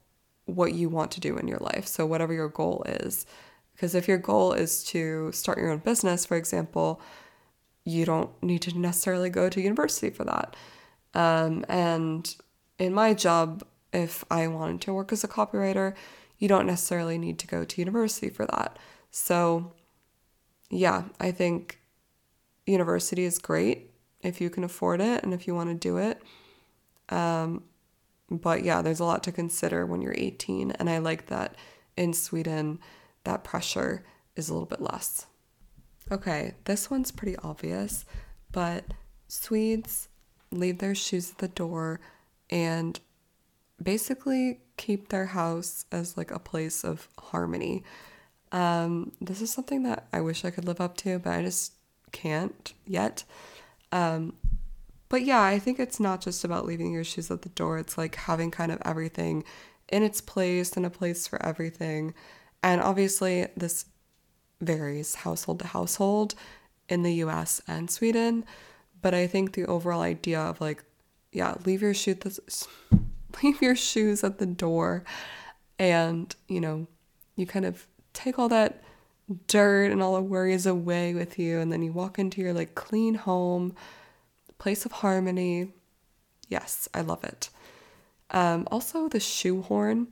what 0.46 0.74
you 0.74 0.90
want 0.90 1.12
to 1.12 1.20
do 1.20 1.38
in 1.38 1.48
your 1.48 1.60
life. 1.60 1.88
So, 1.88 2.06
whatever 2.06 2.34
your 2.34 2.50
goal 2.50 2.84
is. 2.88 3.26
Because 3.74 3.96
if 3.96 4.08
your 4.08 4.18
goal 4.18 4.54
is 4.54 4.84
to 4.86 5.32
start 5.32 5.58
your 5.58 5.72
own 5.72 5.80
business, 5.80 6.26
for 6.26 6.38
example, 6.38 7.02
you 7.84 8.06
don't 8.06 8.30
need 8.44 8.62
to 8.64 8.78
necessarily 8.78 9.30
go 9.30 9.50
to 9.50 9.62
university 9.62 10.12
for 10.12 10.24
that. 10.26 10.56
Um, 11.14 11.66
and 11.68 12.36
in 12.78 12.94
my 12.94 13.14
job, 13.14 13.64
if 13.92 14.24
I 14.30 14.48
wanted 14.48 14.82
to 14.82 14.94
work 14.94 15.12
as 15.12 15.24
a 15.24 15.28
copywriter, 15.28 15.96
you 16.42 16.48
don't 16.48 16.66
necessarily 16.66 17.20
need 17.20 17.38
to 17.38 17.48
go 17.48 17.64
to 17.64 17.82
university 17.82 18.28
for 18.28 18.48
that. 18.48 18.78
So, 19.12 19.74
yeah, 20.72 21.04
I 21.20 21.30
think 21.32 21.80
university 22.66 23.26
is 23.26 23.38
great 23.38 23.92
if 24.22 24.42
you 24.42 24.50
can 24.50 24.64
afford 24.64 25.02
it 25.02 25.24
and 25.24 25.36
if 25.36 25.46
you 25.46 25.54
want 25.54 25.70
to 25.70 25.76
do 25.76 25.98
it. 25.98 26.20
Um, 27.10 27.64
but 28.30 28.64
yeah, 28.64 28.82
there's 28.82 29.00
a 29.00 29.06
lot 29.06 29.22
to 29.24 29.32
consider 29.32 29.86
when 29.86 30.02
you're 30.02 30.16
18. 30.18 30.72
And 30.72 30.90
I 30.90 30.98
like 30.98 31.28
that 31.28 31.56
in 31.96 32.12
Sweden, 32.12 32.80
that 33.24 33.44
pressure 33.44 34.04
is 34.36 34.50
a 34.50 34.54
little 34.54 34.66
bit 34.66 34.82
less. 34.82 35.28
Okay, 36.12 36.56
this 36.66 36.90
one's 36.90 37.12
pretty 37.12 37.38
obvious, 37.38 38.04
but 38.52 38.86
Swedes 39.28 40.10
leave 40.52 40.80
their 40.80 40.96
shoes 40.96 41.30
at 41.30 41.38
the 41.38 41.48
door 41.50 42.00
and 42.50 43.00
basically 43.82 44.62
keep 44.82 45.10
their 45.10 45.28
house 45.28 45.86
as 45.92 46.18
like 46.18 46.32
a 46.32 46.40
place 46.40 46.84
of 46.84 47.08
harmony. 47.20 47.84
Um, 48.52 49.12
this 49.22 49.40
is 49.40 49.54
something 49.54 49.84
that 49.84 50.08
I 50.12 50.22
wish 50.22 50.44
I 50.44 50.50
could 50.50 50.66
live 50.66 50.82
up 50.82 50.98
to, 50.98 51.20
but 51.20 51.34
I 51.34 51.44
just 51.44 51.74
can't 52.12 52.74
yet. 52.88 53.24
Um, 53.92 54.34
but 55.08 55.22
yeah, 55.22 55.44
I 55.44 55.60
think 55.60 55.80
it's 55.80 56.00
not 56.00 56.20
just 56.20 56.44
about 56.44 56.66
leaving 56.66 56.92
your 56.92 57.04
shoes 57.04 57.30
at 57.30 57.44
the 57.44 57.50
door. 57.50 57.78
It's 57.78 57.96
like 57.96 58.16
having 58.16 58.50
kind 58.50 58.72
of 58.72 58.82
everything 58.84 59.44
in 59.90 60.02
its 60.02 60.20
place 60.20 60.76
and 60.76 60.86
a 60.86 60.90
place 60.90 61.28
for 61.28 61.40
everything. 61.46 62.16
And 62.64 62.82
obviously, 62.82 63.48
this 63.56 63.86
varies 64.62 65.14
household 65.16 65.60
to 65.60 65.68
household 65.68 66.34
in 66.90 67.04
the 67.04 67.14
US 67.26 67.62
and 67.68 67.92
Sweden. 67.92 68.46
But 69.00 69.14
I 69.14 69.28
think 69.28 69.54
the 69.54 69.66
overall 69.66 70.02
idea 70.02 70.40
of 70.40 70.60
like, 70.60 70.84
yeah, 71.32 71.56
leave 71.66 71.84
your 71.84 71.94
shoes 71.94 72.68
leave 73.44 73.62
your 73.62 73.76
shoes 73.76 74.24
at 74.24 74.38
the 74.38 74.46
door 74.46 75.04
and, 75.80 76.36
you 76.48 76.62
know, 76.62 76.88
you 77.36 77.46
kind 77.46 77.66
of 77.66 77.88
take 78.14 78.38
all 78.38 78.50
that 78.50 78.84
dirt 79.48 79.92
and 79.92 80.02
all 80.02 80.16
the 80.16 80.22
worries 80.22 80.66
away 80.66 81.14
with 81.14 81.40
you 81.40 81.60
and 81.60 81.72
then 81.72 81.82
you 81.82 81.92
walk 81.92 82.20
into 82.20 82.42
your 82.42 82.54
like 82.54 82.76
clean 82.76 83.16
home, 83.16 83.74
place 84.58 84.86
of 84.86 84.92
harmony. 84.92 85.70
Yes, 86.50 86.88
I 86.94 87.02
love 87.02 87.24
it. 87.24 87.50
Um, 88.32 88.68
also 88.72 89.08
the 89.08 89.20
shoehorn. 89.20 90.08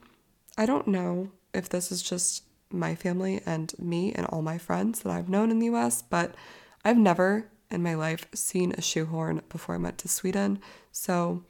I 0.58 0.65
don't 0.65 0.88
know 0.88 1.32
if 1.53 1.69
this 1.69 1.91
is 1.91 2.01
just 2.01 2.43
my 2.71 2.95
family 2.95 3.41
and 3.45 3.73
me 3.79 4.13
and 4.13 4.25
all 4.27 4.41
my 4.41 4.58
friends 4.58 5.01
that 5.01 5.12
I've 5.12 5.29
known 5.29 5.51
in 5.51 5.60
the 5.60 5.67
US, 5.67 6.01
but 6.01 6.36
I've 6.84 6.97
never 6.97 7.49
in 7.71 7.84
my 7.84 7.95
life 7.95 8.27
seen 8.34 8.73
a 8.77 8.82
shoehorn 8.82 9.41
before 9.49 9.75
I 9.75 9.79
went 9.79 9.97
to 9.99 10.08
Sweden. 10.08 10.60
So 10.91 11.43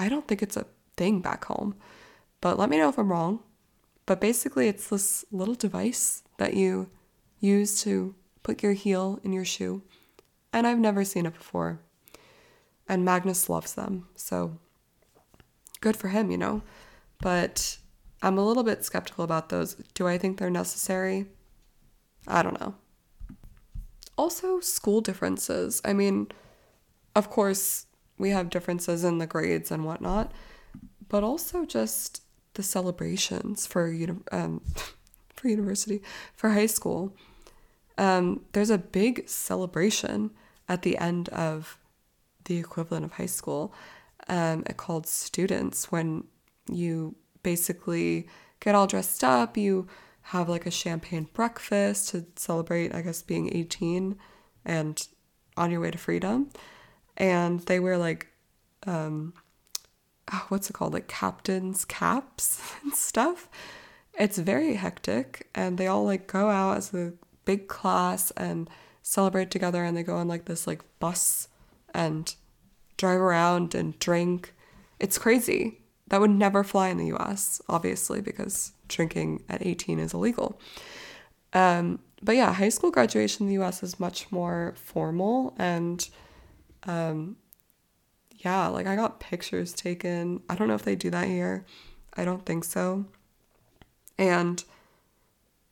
I 0.00 0.08
don't 0.08 0.26
think 0.26 0.42
it's 0.42 0.56
a 0.56 0.66
thing 0.96 1.20
back 1.20 1.44
home. 1.44 1.74
But 2.40 2.58
let 2.58 2.70
me 2.70 2.78
know 2.78 2.88
if 2.88 2.98
I'm 2.98 3.12
wrong. 3.12 3.40
But 4.06 4.18
basically, 4.18 4.66
it's 4.66 4.88
this 4.88 5.26
little 5.30 5.54
device 5.54 6.22
that 6.38 6.54
you 6.54 6.88
use 7.38 7.82
to 7.82 8.14
put 8.42 8.62
your 8.62 8.72
heel 8.72 9.20
in 9.22 9.34
your 9.34 9.44
shoe. 9.44 9.82
And 10.54 10.66
I've 10.66 10.78
never 10.78 11.04
seen 11.04 11.26
it 11.26 11.34
before. 11.34 11.80
And 12.88 13.04
Magnus 13.04 13.50
loves 13.50 13.74
them. 13.74 14.08
So 14.16 14.58
good 15.82 15.98
for 15.98 16.08
him, 16.08 16.30
you 16.30 16.38
know. 16.38 16.62
But 17.20 17.76
I'm 18.22 18.38
a 18.38 18.44
little 18.44 18.62
bit 18.62 18.82
skeptical 18.84 19.22
about 19.22 19.50
those. 19.50 19.74
Do 19.92 20.08
I 20.08 20.16
think 20.16 20.38
they're 20.38 20.48
necessary? 20.48 21.26
I 22.26 22.42
don't 22.42 22.58
know. 22.58 22.74
Also, 24.16 24.60
school 24.60 25.02
differences. 25.02 25.82
I 25.84 25.92
mean, 25.92 26.28
of 27.14 27.28
course, 27.28 27.84
we 28.20 28.30
have 28.30 28.50
differences 28.50 29.02
in 29.04 29.18
the 29.18 29.26
grades 29.26 29.70
and 29.70 29.84
whatnot, 29.84 30.32
but 31.08 31.24
also 31.24 31.64
just 31.64 32.22
the 32.54 32.62
celebrations 32.62 33.66
for 33.66 33.90
uni- 33.90 34.22
um, 34.30 34.60
for 35.34 35.48
university, 35.48 36.02
for 36.36 36.50
high 36.50 36.66
school. 36.66 37.16
Um, 37.96 38.44
there's 38.52 38.70
a 38.70 38.78
big 38.78 39.28
celebration 39.28 40.30
at 40.68 40.82
the 40.82 40.96
end 40.98 41.28
of 41.30 41.78
the 42.44 42.58
equivalent 42.58 43.04
of 43.04 43.12
high 43.12 43.26
school 43.26 43.74
um, 44.28 44.62
called 44.76 45.06
students 45.06 45.90
when 45.90 46.24
you 46.70 47.14
basically 47.42 48.28
get 48.60 48.74
all 48.74 48.86
dressed 48.86 49.24
up. 49.24 49.56
You 49.56 49.86
have 50.22 50.48
like 50.48 50.66
a 50.66 50.70
champagne 50.70 51.28
breakfast 51.32 52.10
to 52.10 52.26
celebrate, 52.36 52.94
I 52.94 53.02
guess, 53.02 53.22
being 53.22 53.54
18 53.54 54.16
and 54.64 55.06
on 55.56 55.70
your 55.70 55.80
way 55.80 55.90
to 55.90 55.98
freedom. 55.98 56.50
And 57.20 57.60
they 57.60 57.78
wear 57.78 57.98
like, 57.98 58.28
um, 58.86 59.34
oh, 60.32 60.46
what's 60.48 60.70
it 60.70 60.72
called? 60.72 60.94
Like 60.94 61.06
captain's 61.06 61.84
caps 61.84 62.60
and 62.82 62.94
stuff. 62.94 63.48
It's 64.18 64.38
very 64.38 64.74
hectic. 64.74 65.48
And 65.54 65.76
they 65.76 65.86
all 65.86 66.04
like 66.04 66.26
go 66.26 66.48
out 66.48 66.78
as 66.78 66.94
a 66.94 67.12
big 67.44 67.68
class 67.68 68.30
and 68.32 68.68
celebrate 69.02 69.50
together. 69.50 69.84
And 69.84 69.94
they 69.94 70.02
go 70.02 70.16
on 70.16 70.28
like 70.28 70.46
this 70.46 70.66
like 70.66 70.82
bus 70.98 71.48
and 71.94 72.34
drive 72.96 73.20
around 73.20 73.74
and 73.74 73.98
drink. 73.98 74.54
It's 74.98 75.18
crazy 75.18 75.78
That 76.08 76.20
would 76.20 76.30
never 76.30 76.64
fly 76.64 76.88
in 76.88 76.96
the 76.96 77.14
US, 77.14 77.60
obviously, 77.68 78.20
because 78.22 78.72
drinking 78.88 79.44
at 79.48 79.64
18 79.64 79.98
is 79.98 80.14
illegal. 80.14 80.58
Um, 81.52 81.98
but 82.22 82.36
yeah, 82.36 82.52
high 82.52 82.68
school 82.70 82.90
graduation 82.90 83.46
in 83.46 83.54
the 83.54 83.62
US 83.62 83.82
is 83.82 84.00
much 84.00 84.32
more 84.32 84.74
formal 84.76 85.54
and 85.58 86.08
um, 86.84 87.36
yeah, 88.32 88.68
like 88.68 88.86
I 88.86 88.96
got 88.96 89.20
pictures 89.20 89.72
taken. 89.72 90.42
I 90.48 90.54
don't 90.54 90.68
know 90.68 90.74
if 90.74 90.84
they 90.84 90.96
do 90.96 91.10
that 91.10 91.26
here. 91.26 91.66
I 92.14 92.24
don't 92.24 92.44
think 92.44 92.64
so. 92.64 93.04
And 94.18 94.62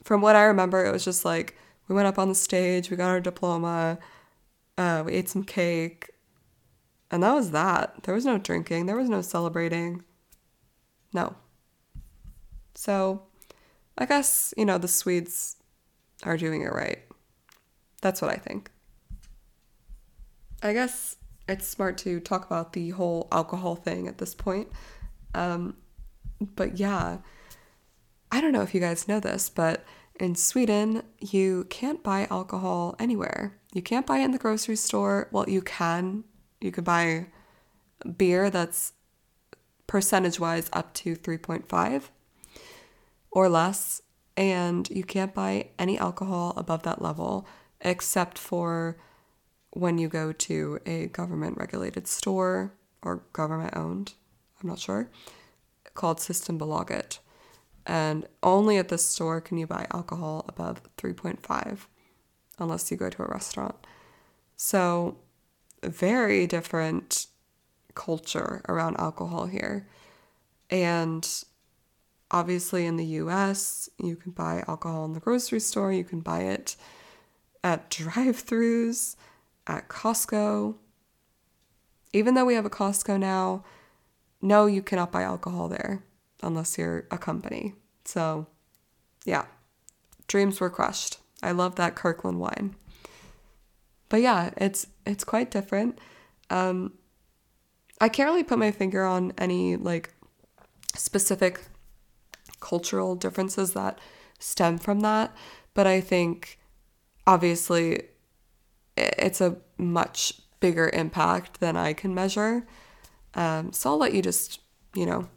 from 0.03 0.21
what 0.21 0.37
I 0.37 0.45
remember, 0.45 0.85
it 0.85 0.93
was 0.93 1.05
just 1.05 1.25
like 1.25 1.57
we 1.87 1.95
went 1.95 2.09
up 2.09 2.19
on 2.19 2.29
the 2.29 2.35
stage, 2.35 2.91
we 2.91 2.97
got 2.97 3.09
our 3.11 3.21
diploma, 3.21 3.99
uh, 4.77 5.03
we 5.05 5.13
ate 5.13 5.29
some 5.29 5.45
cake, 5.45 6.11
and 7.11 7.23
that 7.23 7.35
was 7.35 7.51
that. 7.53 8.03
There 8.03 8.15
was 8.15 8.27
no 8.27 8.39
drinking, 8.39 8.87
there 8.87 8.97
was 8.97 9.09
no 9.09 9.23
celebrating. 9.23 10.05
No. 11.13 11.37
So 12.75 13.23
I 13.97 14.07
guess, 14.07 14.55
you 14.57 14.65
know, 14.65 14.79
the 14.79 14.89
Swedes 14.89 15.57
are 16.23 16.37
doing 16.37 16.63
it 16.63 16.73
right. 16.73 17.01
That's 18.01 18.23
what 18.23 18.31
I 18.31 18.37
think. 18.37 18.71
I 20.63 20.73
guess 20.73 21.17
it's 21.49 21.67
smart 21.67 21.99
to 21.99 22.21
talk 22.21 22.47
about 22.47 22.73
the 22.73 22.91
whole 22.91 23.29
alcohol 23.33 23.77
thing 23.77 24.07
at 24.09 24.19
this 24.19 24.35
point. 24.35 24.69
Um, 25.35 25.77
but 26.41 26.79
yeah, 26.79 27.19
I 28.31 28.41
don't 28.41 28.53
know 28.53 28.63
if 28.63 28.75
you 28.75 28.81
guys 28.81 29.09
know 29.09 29.21
this, 29.21 29.49
but 29.49 29.85
in 30.21 30.35
Sweden, 30.35 31.03
you 31.21 31.67
can't 31.71 32.03
buy 32.03 32.27
alcohol 32.31 32.97
anywhere. 32.99 33.57
You 33.73 33.83
can't 33.83 34.07
buy 34.07 34.19
it 34.19 34.25
in 34.25 34.31
the 34.33 34.39
grocery 34.39 34.77
store. 34.77 35.29
Well, 35.31 35.49
you 35.49 35.63
can. 35.63 36.25
You 36.61 36.73
could 36.73 36.85
buy 36.85 37.27
beer 38.17 38.51
that's 38.51 38.93
percentage 39.87 40.39
wise 40.41 40.69
up 40.73 40.93
to 40.95 41.15
3.5 41.17 42.09
or 43.31 43.49
less. 43.49 44.03
And 44.37 44.89
you 44.91 45.05
can't 45.05 45.35
buy 45.35 45.71
any 45.79 45.99
alcohol 45.99 46.53
above 46.57 46.83
that 46.83 47.03
level 47.03 47.47
except 47.81 48.39
for 48.39 48.97
when 49.79 49.97
you 49.97 50.09
go 50.09 50.33
to 50.33 50.81
a 50.87 51.07
government 51.07 51.57
regulated 51.57 52.09
store 52.09 52.73
or 53.01 53.23
government 53.33 53.77
owned, 53.77 54.15
I'm 54.61 54.69
not 54.69 54.81
sure, 54.81 55.09
called 55.95 56.21
System 56.21 56.59
Systembolaget. 56.59 57.21
And 57.87 58.27
only 58.43 58.77
at 58.77 58.89
this 58.89 59.09
store 59.09 59.41
can 59.41 59.57
you 59.57 59.69
buy 59.69 59.87
alcohol 59.93 60.45
above 60.49 60.83
3.5 60.97 61.87
unless 62.59 62.91
you 62.91 62.97
go 62.97 63.09
to 63.09 63.23
a 63.23 63.29
restaurant. 63.29 63.77
So, 64.57 65.19
very 65.85 66.49
different 66.49 67.29
culture 67.95 68.63
around 68.69 68.97
alcohol 68.99 69.47
here. 69.47 69.87
And 70.71 71.27
obviously, 72.33 72.85
in 72.85 72.97
the 72.97 73.07
US, 73.23 73.89
you 73.97 74.17
can 74.17 74.33
buy 74.33 74.65
alcohol 74.67 75.05
in 75.05 75.13
the 75.13 75.21
grocery 75.21 75.61
store, 75.61 75.93
you 75.93 76.03
can 76.03 76.19
buy 76.19 76.41
it 76.41 76.75
at 77.63 77.91
drive 77.91 78.45
throughs 78.45 79.15
at 79.69 79.89
Costco. 79.89 80.77
Even 82.13 82.35
though 82.35 82.47
we 82.47 82.55
have 82.55 82.65
a 82.65 82.71
Costco 82.71 83.21
now, 83.21 83.65
no, 84.41 84.67
you 84.67 84.83
cannot 84.83 85.13
buy 85.13 85.23
alcohol 85.23 85.69
there 85.69 86.03
unless 86.43 86.79
you're 86.79 87.07
a 87.11 87.19
company. 87.19 87.75
So, 88.05 88.47
yeah, 89.25 89.45
dreams 90.27 90.61
were 90.61 90.71
crushed. 90.71 91.19
I 91.43 91.53
love 91.53 91.77
that 91.77 91.95
Kirkland 91.95 92.41
wine. 92.41 92.75
But 94.09 94.23
yeah, 94.23 94.51
it's 94.57 94.87
it's 95.05 95.25
quite 95.25 95.51
different. 95.51 95.99
Um, 96.49 96.95
I 98.01 98.09
can't 98.09 98.31
really 98.31 98.45
put 98.45 98.59
my 98.59 98.71
finger 98.71 99.05
on 99.05 99.33
any 99.37 99.77
like 99.77 100.15
specific 100.95 101.61
cultural 102.61 103.15
differences 103.15 103.75
that 103.75 103.99
stem 104.39 104.79
from 104.79 105.01
that, 105.01 105.35
but 105.75 105.87
I 105.87 106.01
think 106.01 106.59
obviously 107.27 108.05
it's 108.99 109.41
a 109.41 109.57
much 109.77 110.41
bigger 110.61 110.91
impact 110.93 111.61
than 111.61 111.77
I 111.77 111.93
can 111.93 112.15
measure. 112.15 112.67
Um, 113.35 113.73
so 113.73 113.91
I'll 113.91 113.99
let 113.99 114.15
you 114.15 114.23
just, 114.23 114.61
you 114.95 115.07
know, 115.07 115.29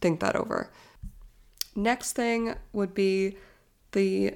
think 0.00 0.20
that 0.20 0.36
over. 0.36 0.70
Next 1.74 2.12
thing 2.12 2.54
would 2.72 2.94
be 2.94 3.36
the 3.92 4.34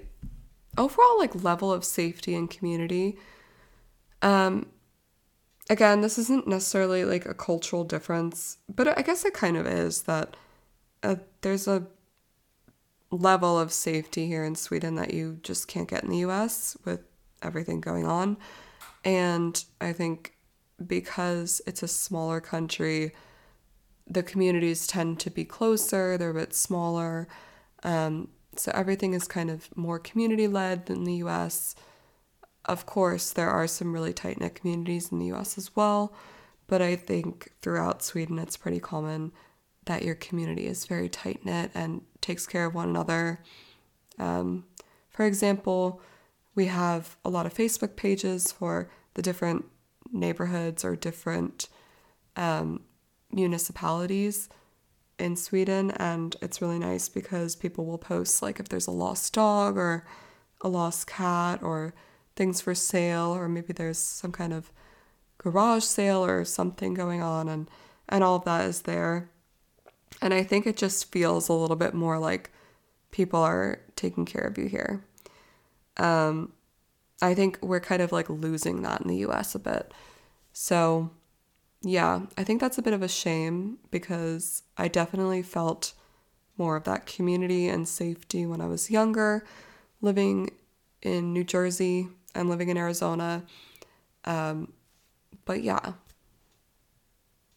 overall 0.78 1.18
like 1.18 1.44
level 1.44 1.72
of 1.72 1.84
safety 1.84 2.34
and 2.34 2.50
community. 2.50 3.18
Um, 4.22 4.66
again, 5.68 6.00
this 6.00 6.18
isn't 6.18 6.46
necessarily 6.46 7.04
like 7.04 7.26
a 7.26 7.34
cultural 7.34 7.84
difference, 7.84 8.58
but 8.68 8.96
I 8.98 9.02
guess 9.02 9.24
it 9.24 9.34
kind 9.34 9.56
of 9.56 9.66
is 9.66 10.02
that 10.02 10.36
uh, 11.02 11.16
there's 11.42 11.68
a 11.68 11.86
level 13.10 13.58
of 13.58 13.72
safety 13.72 14.26
here 14.26 14.44
in 14.44 14.54
Sweden 14.54 14.96
that 14.96 15.14
you 15.14 15.38
just 15.42 15.68
can't 15.68 15.88
get 15.88 16.02
in 16.02 16.10
the 16.10 16.18
US 16.18 16.76
with 16.84 17.02
everything 17.46 17.80
going 17.80 18.06
on. 18.06 18.36
And 19.04 19.64
I 19.80 19.92
think 19.92 20.34
because 20.84 21.62
it's 21.66 21.82
a 21.82 21.88
smaller 21.88 22.40
country, 22.40 23.12
the 24.06 24.22
communities 24.22 24.86
tend 24.86 25.20
to 25.20 25.30
be 25.30 25.44
closer, 25.44 26.18
they're 26.18 26.30
a 26.30 26.34
bit 26.34 26.54
smaller. 26.54 27.28
Um, 27.82 28.28
so 28.56 28.72
everything 28.74 29.14
is 29.14 29.26
kind 29.28 29.50
of 29.50 29.74
more 29.76 29.98
community 29.98 30.48
led 30.48 30.86
than 30.86 31.04
the 31.04 31.14
US. 31.14 31.74
Of 32.64 32.86
course, 32.86 33.30
there 33.30 33.50
are 33.50 33.66
some 33.66 33.92
really 33.92 34.12
tight 34.12 34.40
knit 34.40 34.54
communities 34.54 35.12
in 35.12 35.18
the 35.18 35.32
US 35.32 35.56
as 35.56 35.74
well, 35.76 36.14
but 36.66 36.82
I 36.82 36.96
think 36.96 37.52
throughout 37.62 38.02
Sweden 38.02 38.38
it's 38.38 38.56
pretty 38.56 38.80
common 38.80 39.32
that 39.84 40.02
your 40.02 40.16
community 40.16 40.66
is 40.66 40.84
very 40.84 41.08
tight 41.08 41.44
knit 41.44 41.70
and 41.74 42.02
takes 42.20 42.46
care 42.46 42.66
of 42.66 42.74
one 42.74 42.88
another. 42.88 43.40
Um, 44.18 44.64
for 45.10 45.24
example, 45.24 46.00
we 46.56 46.66
have 46.66 47.16
a 47.24 47.30
lot 47.30 47.46
of 47.46 47.54
Facebook 47.54 47.94
pages 47.94 48.50
for 48.50 48.90
the 49.14 49.22
different 49.22 49.66
neighborhoods 50.10 50.84
or 50.84 50.96
different 50.96 51.68
um, 52.34 52.80
municipalities 53.30 54.48
in 55.18 55.36
Sweden, 55.36 55.90
and 55.92 56.36
it's 56.42 56.60
really 56.60 56.78
nice 56.78 57.08
because 57.08 57.54
people 57.54 57.86
will 57.86 57.98
post 57.98 58.42
like 58.42 58.58
if 58.58 58.68
there's 58.68 58.86
a 58.86 58.90
lost 58.92 59.32
dog 59.32 59.76
or 59.76 60.04
a 60.62 60.68
lost 60.68 61.06
cat 61.06 61.62
or 61.62 61.94
things 62.34 62.60
for 62.60 62.74
sale, 62.74 63.34
or 63.34 63.48
maybe 63.48 63.72
there's 63.72 63.98
some 63.98 64.32
kind 64.32 64.52
of 64.52 64.72
garage 65.38 65.84
sale 65.84 66.24
or 66.24 66.44
something 66.44 66.94
going 66.94 67.22
on, 67.22 67.48
and 67.48 67.70
and 68.08 68.24
all 68.24 68.36
of 68.36 68.44
that 68.44 68.64
is 68.66 68.82
there. 68.82 69.30
And 70.22 70.32
I 70.32 70.42
think 70.42 70.66
it 70.66 70.76
just 70.76 71.12
feels 71.12 71.48
a 71.48 71.52
little 71.52 71.76
bit 71.76 71.94
more 71.94 72.18
like 72.18 72.50
people 73.10 73.40
are 73.40 73.80
taking 73.96 74.24
care 74.24 74.44
of 74.44 74.56
you 74.58 74.66
here. 74.66 75.04
Um, 75.96 76.52
I 77.22 77.34
think 77.34 77.58
we're 77.62 77.80
kind 77.80 78.02
of 78.02 78.12
like 78.12 78.28
losing 78.28 78.82
that 78.82 79.00
in 79.00 79.08
the 79.08 79.18
US 79.18 79.54
a 79.54 79.58
bit. 79.58 79.92
So, 80.52 81.10
yeah, 81.82 82.22
I 82.36 82.44
think 82.44 82.60
that's 82.60 82.78
a 82.78 82.82
bit 82.82 82.92
of 82.92 83.02
a 83.02 83.08
shame 83.08 83.78
because 83.90 84.62
I 84.76 84.88
definitely 84.88 85.42
felt 85.42 85.92
more 86.58 86.76
of 86.76 86.84
that 86.84 87.06
community 87.06 87.68
and 87.68 87.86
safety 87.86 88.46
when 88.46 88.60
I 88.60 88.66
was 88.66 88.90
younger, 88.90 89.44
living 90.00 90.50
in 91.02 91.32
New 91.32 91.44
Jersey 91.44 92.08
and 92.34 92.48
living 92.48 92.68
in 92.68 92.76
Arizona. 92.76 93.44
Um, 94.24 94.72
but 95.44 95.62
yeah, 95.62 95.92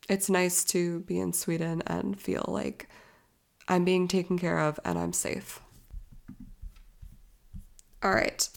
it's 0.10 0.30
nice 0.30 0.64
to 0.66 1.02
be 1.02 1.20
in 1.20 1.34
Sweden 1.34 1.82
and 1.88 2.20
feel 2.20 2.46
like 2.48 2.90
I'm 3.68 3.86
being 3.86 4.08
taken 4.08 4.38
care 4.38 4.60
of 4.60 4.80
and 4.84 4.98
I'm 4.98 5.14
safe. 5.14 5.62
All 8.02 8.12
right. 8.12 8.48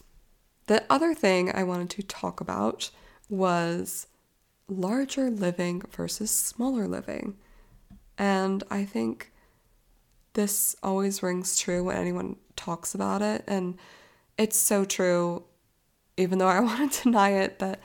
The 0.66 0.84
other 0.88 1.14
thing 1.14 1.50
I 1.54 1.64
wanted 1.64 1.90
to 1.90 2.02
talk 2.02 2.40
about 2.40 2.90
was 3.28 4.06
larger 4.68 5.30
living 5.30 5.82
versus 5.90 6.30
smaller 6.30 6.86
living. 6.86 7.36
And 8.16 8.62
I 8.70 8.84
think 8.84 9.32
this 10.34 10.76
always 10.82 11.22
rings 11.22 11.58
true 11.58 11.84
when 11.84 11.96
anyone 11.96 12.36
talks 12.56 12.94
about 12.94 13.22
it. 13.22 13.44
And 13.46 13.78
it's 14.38 14.58
so 14.58 14.84
true, 14.84 15.44
even 16.16 16.38
though 16.38 16.48
I 16.48 16.60
want 16.60 16.92
to 16.92 17.02
deny 17.02 17.30
it, 17.30 17.58
that 17.58 17.80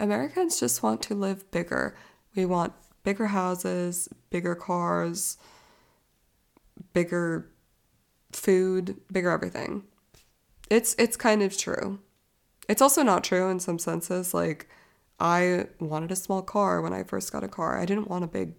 Americans 0.00 0.58
just 0.58 0.82
want 0.82 1.02
to 1.02 1.14
live 1.14 1.50
bigger. 1.50 1.94
We 2.34 2.46
want 2.46 2.72
bigger 3.02 3.26
houses, 3.26 4.08
bigger 4.30 4.54
cars, 4.54 5.36
bigger 6.92 7.50
food, 8.32 8.96
bigger 9.12 9.30
everything. 9.30 9.84
It's 10.72 10.94
it's 10.98 11.18
kind 11.18 11.42
of 11.42 11.54
true. 11.58 11.98
It's 12.66 12.80
also 12.80 13.02
not 13.02 13.24
true 13.24 13.50
in 13.50 13.60
some 13.60 13.78
senses. 13.78 14.32
Like, 14.32 14.70
I 15.20 15.66
wanted 15.80 16.10
a 16.10 16.16
small 16.16 16.40
car 16.40 16.80
when 16.80 16.94
I 16.94 17.02
first 17.02 17.30
got 17.30 17.44
a 17.44 17.48
car. 17.48 17.78
I 17.78 17.84
didn't 17.84 18.08
want 18.08 18.24
a 18.24 18.26
big, 18.28 18.54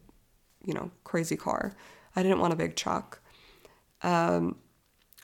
you 0.63 0.75
know, 0.75 0.91
crazy 1.05 1.35
car. 1.35 1.73
I 2.15 2.21
didn't 2.21 2.37
want 2.39 2.53
a 2.53 2.57
big 2.57 2.75
truck. 2.75 3.19
Um, 4.03 4.57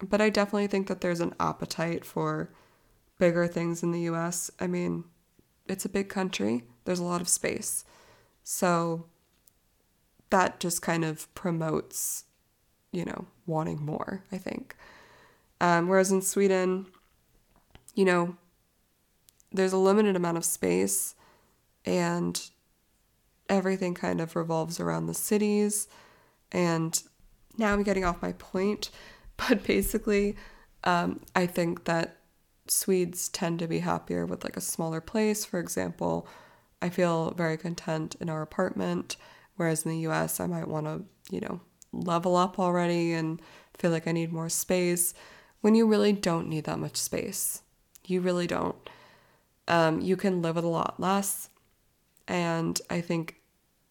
but 0.02 0.20
I 0.20 0.32
definitely 0.32 0.66
think 0.66 0.88
that 0.88 1.02
there's 1.02 1.20
an 1.20 1.36
appetite 1.40 2.06
for 2.06 2.50
bigger 3.20 3.46
things 3.48 3.84
in 3.84 3.92
the 3.92 4.02
US. 4.12 4.50
I 4.60 4.66
mean, 4.66 5.04
it's 5.68 5.86
a 5.86 5.90
big 5.90 6.10
country, 6.10 6.64
there's 6.86 7.00
a 7.00 7.04
lot 7.04 7.22
of 7.22 7.30
space. 7.30 7.86
So 8.44 9.06
that 10.32 10.60
just 10.60 10.82
kind 10.82 11.06
of 11.06 11.32
promotes, 11.36 12.24
you 12.92 13.06
know, 13.06 13.28
wanting 13.46 13.86
more, 13.86 14.24
I 14.32 14.40
think. 14.40 14.76
Um, 15.62 15.88
whereas 15.88 16.12
in 16.12 16.22
Sweden, 16.22 16.88
you 17.94 18.06
know, 18.06 18.36
there's 19.52 19.74
a 19.74 19.78
limited 19.78 20.16
amount 20.16 20.38
of 20.38 20.46
space 20.46 21.16
and 21.86 22.50
everything 23.50 23.94
kind 23.94 24.22
of 24.22 24.36
revolves 24.36 24.80
around 24.80 25.08
the 25.08 25.14
cities. 25.14 25.88
And 26.52 27.02
now 27.58 27.74
I'm 27.74 27.84
getting 27.84 28.06
off 28.06 28.22
my 28.22 28.34
point, 28.34 28.90
but 29.38 29.64
basically, 29.64 30.36
um, 30.84 31.22
I 31.36 31.46
think 31.46 31.86
that 31.86 32.18
Swedes 32.68 33.30
tend 33.30 33.60
to 33.60 33.68
be 33.68 33.80
happier 33.80 34.26
with 34.26 34.44
like 34.44 34.56
a 34.56 34.62
smaller 34.62 35.02
place. 35.02 35.44
For 35.44 35.60
example, 35.60 36.28
I 36.82 36.90
feel 36.90 37.32
very 37.32 37.58
content 37.58 38.16
in 38.22 38.30
our 38.30 38.42
apartment, 38.42 39.18
whereas 39.56 39.84
in 39.86 39.92
the 39.92 40.08
US, 40.10 40.40
I 40.40 40.48
might 40.48 40.68
want 40.68 40.86
to, 40.86 41.04
you 41.32 41.42
know, 41.42 41.60
level 41.92 42.36
up 42.38 42.60
already 42.60 43.14
and 43.14 43.42
feel 43.78 43.92
like 43.92 44.08
I 44.08 44.12
need 44.12 44.32
more 44.32 44.50
space 44.50 45.14
when 45.62 45.76
you 45.76 45.88
really 45.88 46.14
don't 46.14 46.48
need 46.48 46.66
that 46.66 46.80
much 46.80 46.98
space. 46.98 47.62
You 48.06 48.22
really 48.22 48.48
don't. 48.48 48.76
Um, 49.68 50.02
you 50.02 50.18
can 50.18 50.42
live 50.42 50.56
with 50.56 50.66
a 50.66 50.70
lot 50.70 51.00
less. 51.00 51.50
And 52.28 52.80
I 52.90 53.02
think 53.02 53.42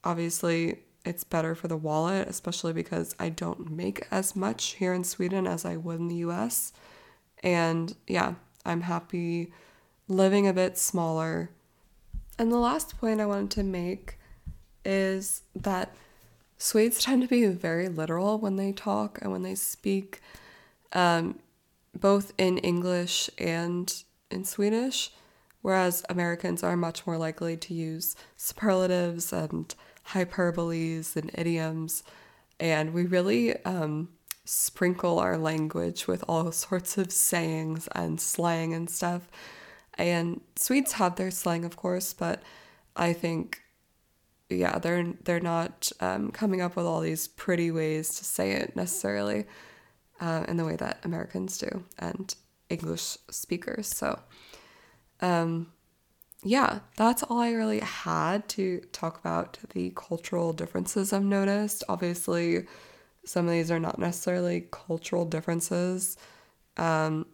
obviously 0.04 0.80
it's 1.04 1.24
better 1.24 1.54
for 1.54 1.68
the 1.68 1.76
wallet, 1.76 2.28
especially 2.28 2.72
because 2.72 3.14
I 3.18 3.28
don't 3.28 3.70
make 3.70 4.06
as 4.10 4.34
much 4.34 4.74
here 4.74 4.92
in 4.92 5.04
Sweden 5.04 5.46
as 5.46 5.64
I 5.64 5.76
would 5.76 6.00
in 6.00 6.08
the 6.08 6.16
US. 6.16 6.72
And 7.42 7.94
yeah, 8.06 8.34
I'm 8.64 8.82
happy 8.82 9.52
living 10.08 10.46
a 10.46 10.52
bit 10.52 10.78
smaller. 10.78 11.50
And 12.38 12.50
the 12.50 12.58
last 12.58 12.98
point 12.98 13.20
I 13.20 13.26
wanted 13.26 13.50
to 13.52 13.62
make 13.62 14.18
is 14.84 15.42
that 15.54 15.94
Swedes 16.56 17.02
tend 17.02 17.22
to 17.22 17.28
be 17.28 17.46
very 17.46 17.88
literal 17.88 18.38
when 18.38 18.56
they 18.56 18.72
talk 18.72 19.18
and 19.22 19.30
when 19.30 19.42
they 19.42 19.54
speak, 19.54 20.20
um, 20.92 21.38
both 21.94 22.32
in 22.38 22.58
English 22.58 23.30
and 23.38 24.02
in 24.30 24.44
Swedish, 24.44 25.10
whereas 25.62 26.04
Americans 26.08 26.62
are 26.62 26.76
much 26.76 27.06
more 27.06 27.16
likely 27.16 27.56
to 27.56 27.74
use 27.74 28.14
superlatives 28.36 29.32
and 29.32 29.74
hyperboles 30.12 31.16
and 31.16 31.30
idioms. 31.34 32.02
And 32.60 32.92
we 32.92 33.04
really 33.04 33.62
um, 33.64 34.08
sprinkle 34.44 35.18
our 35.18 35.36
language 35.36 36.06
with 36.06 36.24
all 36.28 36.50
sorts 36.52 36.98
of 36.98 37.12
sayings 37.12 37.88
and 37.94 38.20
slang 38.20 38.72
and 38.72 38.88
stuff. 38.88 39.28
And 39.94 40.40
Swedes 40.56 40.92
have 40.92 41.16
their 41.16 41.30
slang, 41.30 41.64
of 41.64 41.76
course, 41.76 42.12
but 42.12 42.42
I 42.96 43.12
think, 43.12 43.60
yeah, 44.48 44.78
they're 44.78 45.12
they're 45.24 45.40
not 45.40 45.90
um, 46.00 46.30
coming 46.30 46.60
up 46.60 46.76
with 46.76 46.86
all 46.86 47.00
these 47.00 47.28
pretty 47.28 47.70
ways 47.70 48.14
to 48.16 48.24
say 48.24 48.52
it 48.52 48.76
necessarily 48.76 49.44
uh, 50.20 50.44
in 50.48 50.56
the 50.56 50.64
way 50.64 50.76
that 50.76 50.98
Americans 51.04 51.58
do 51.58 51.84
and 51.98 52.34
English 52.68 53.18
speakers. 53.30 53.86
So, 53.86 54.18
um, 55.20 55.72
yeah, 56.44 56.80
that's 56.96 57.22
all 57.24 57.40
I 57.40 57.50
really 57.50 57.80
had 57.80 58.48
to 58.50 58.80
talk 58.92 59.18
about 59.18 59.58
the 59.74 59.92
cultural 59.96 60.52
differences 60.52 61.12
I've 61.12 61.24
noticed. 61.24 61.82
Obviously, 61.88 62.66
some 63.24 63.46
of 63.46 63.52
these 63.52 63.70
are 63.70 63.80
not 63.80 63.98
necessarily 63.98 64.66
cultural 64.70 65.24
differences. 65.24 66.16
Um, 66.76 67.26